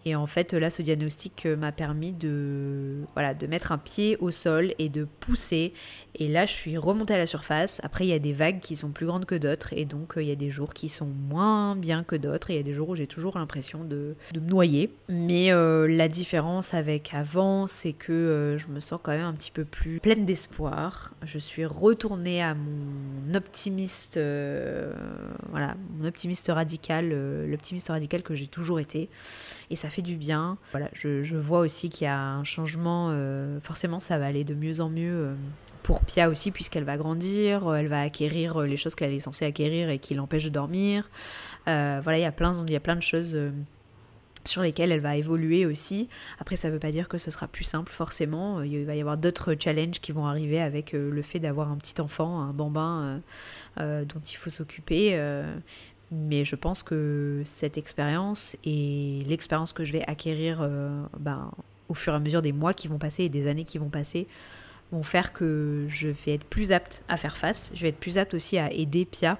[0.05, 4.17] Et en fait, là, ce diagnostic euh, m'a permis de, voilà, de mettre un pied
[4.17, 5.73] au sol et de pousser.
[6.15, 7.81] Et là, je suis remontée à la surface.
[7.83, 9.73] Après, il y a des vagues qui sont plus grandes que d'autres.
[9.73, 12.49] Et donc, il y a des jours qui sont moins bien que d'autres.
[12.49, 14.89] Et il y a des jours où j'ai toujours l'impression de, de, me noyer.
[15.09, 19.65] Mais la différence avec avant, c'est que je me sens quand même un petit peu
[19.65, 21.11] plus pleine d'espoir.
[21.23, 24.93] Je suis retournée à mon optimisme euh,
[25.49, 29.09] voilà, mon optimiste radical, euh, l'optimiste radical que j'ai toujours été.
[29.69, 30.57] Et ça fait du bien.
[30.71, 33.09] Voilà, je, vois aussi qu'il y a un changement.
[33.11, 35.35] Euh, forcément, ça va aller de mieux en mieux
[35.83, 39.89] pour Pia aussi, puisqu'elle va grandir, elle va acquérir les choses qu'elle est censée acquérir
[39.89, 41.09] et qui l'empêchent de dormir.
[41.65, 43.35] voilà, il y a plein, il y a plein de choses
[44.45, 46.09] sur lesquelles elle va évoluer aussi.
[46.39, 48.61] Après, ça ne veut pas dire que ce sera plus simple forcément.
[48.61, 51.77] Il va y avoir d'autres challenges qui vont arriver avec euh, le fait d'avoir un
[51.77, 53.19] petit enfant, un bambin euh,
[53.79, 55.19] euh, dont il faut s'occuper.
[56.11, 60.67] mais je pense que cette expérience et l'expérience que je vais acquérir
[61.19, 61.51] ben,
[61.87, 63.89] au fur et à mesure des mois qui vont passer et des années qui vont
[63.89, 64.27] passer
[64.91, 67.71] vont faire que je vais être plus apte à faire face.
[67.75, 69.37] Je vais être plus apte aussi à aider Pia.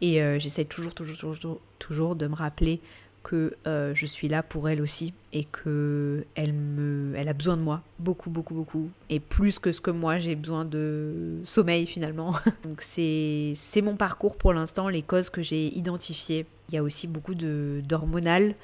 [0.00, 2.80] Et j'essaie toujours, toujours, toujours, toujours de me rappeler
[3.22, 7.56] que euh, je suis là pour elle aussi et que elle me elle a besoin
[7.56, 11.86] de moi beaucoup beaucoup beaucoup et plus que ce que moi j'ai besoin de sommeil
[11.86, 12.34] finalement.
[12.64, 16.46] Donc c'est c'est mon parcours pour l'instant les causes que j'ai identifiées.
[16.68, 18.54] Il y a aussi beaucoup de d'hormonal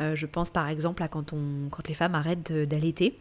[0.00, 3.18] euh, je pense par exemple à quand on quand les femmes arrêtent d'allaiter.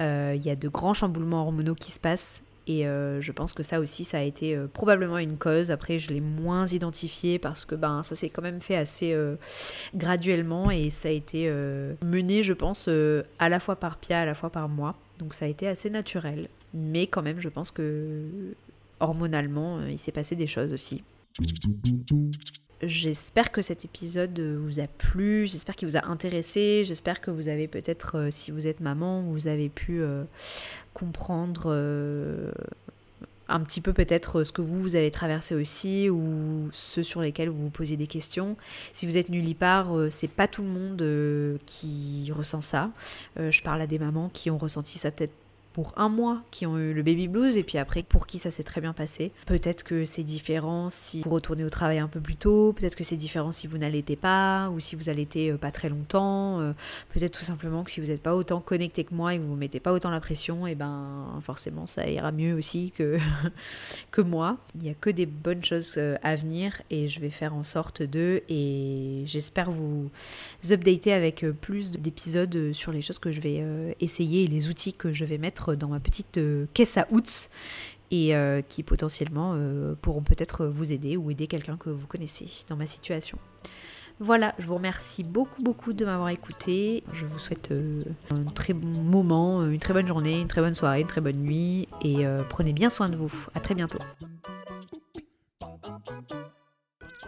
[0.00, 3.52] Euh, il y a de grands chamboulements hormonaux qui se passent et euh, je pense
[3.52, 5.70] que ça aussi, ça a été euh, probablement une cause.
[5.70, 9.36] Après, je l'ai moins identifié parce que ben, ça s'est quand même fait assez euh,
[9.94, 11.48] graduellement et ça a été
[12.02, 12.88] mené, je pense,
[13.38, 14.96] à la fois par Pia, à la fois par moi.
[15.18, 16.48] Donc ça a été assez naturel.
[16.74, 18.24] Mais quand même, je pense que
[18.98, 21.04] hormonalement, il s'est passé des choses aussi.
[22.82, 27.48] J'espère que cet épisode vous a plu, j'espère qu'il vous a intéressé, j'espère que vous
[27.48, 30.02] avez peut-être, si vous êtes maman, vous avez pu
[30.96, 32.50] comprendre euh,
[33.48, 37.50] un petit peu peut-être ce que vous, vous avez traversé aussi ou ceux sur lesquels
[37.50, 38.56] vous vous posez des questions.
[38.92, 42.90] Si vous êtes nullipare, euh, c'est pas tout le monde euh, qui ressent ça.
[43.36, 45.34] je parle à des mamans qui ont ressenti ça peut-être
[45.76, 48.50] pour un mois qui ont eu le baby blues et puis après pour qui ça
[48.50, 49.30] s'est très bien passé.
[49.44, 53.04] Peut-être que c'est différent si vous retournez au travail un peu plus tôt, peut-être que
[53.04, 56.72] c'est différent si vous n'allaitez pas ou si vous allaitez euh, pas très longtemps, euh,
[57.12, 59.52] peut-être tout simplement que si vous n'êtes pas autant connecté que moi et que vous
[59.52, 63.18] ne mettez pas autant la pression, et ben forcément ça ira mieux aussi que,
[64.10, 64.56] que moi.
[64.76, 67.64] Il n'y a que des bonnes choses euh, à venir et je vais faire en
[67.64, 70.10] sorte de et j'espère vous
[70.70, 73.62] updater avec plus d'épisodes sur les choses que je vais
[74.00, 77.48] essayer et les outils que je vais mettre dans ma petite euh, caisse à outils
[78.10, 82.46] et euh, qui potentiellement euh, pourront peut-être vous aider ou aider quelqu'un que vous connaissez
[82.68, 83.38] dans ma situation.
[84.18, 87.02] Voilà, je vous remercie beaucoup beaucoup de m'avoir écouté.
[87.12, 87.70] Je vous souhaite
[88.30, 91.36] un très bon moment, une très bonne journée, une très bonne soirée, une très bonne
[91.36, 93.46] nuit et prenez bien soin de vous.
[93.54, 93.98] À très bientôt.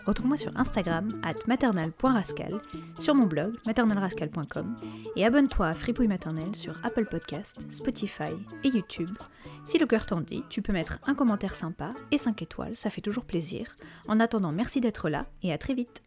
[0.06, 2.60] Retrouve-moi sur Instagram at maternal.rascal,
[2.98, 4.76] sur mon blog maternalrascal.com
[5.16, 8.32] et abonne-toi à Fripouille Maternelle sur Apple Podcast, Spotify
[8.64, 9.16] et YouTube.
[9.64, 12.90] Si le cœur t'en dit, tu peux mettre un commentaire sympa et 5 étoiles, ça
[12.90, 13.76] fait toujours plaisir.
[14.06, 16.02] En attendant, merci d'être là et à très vite.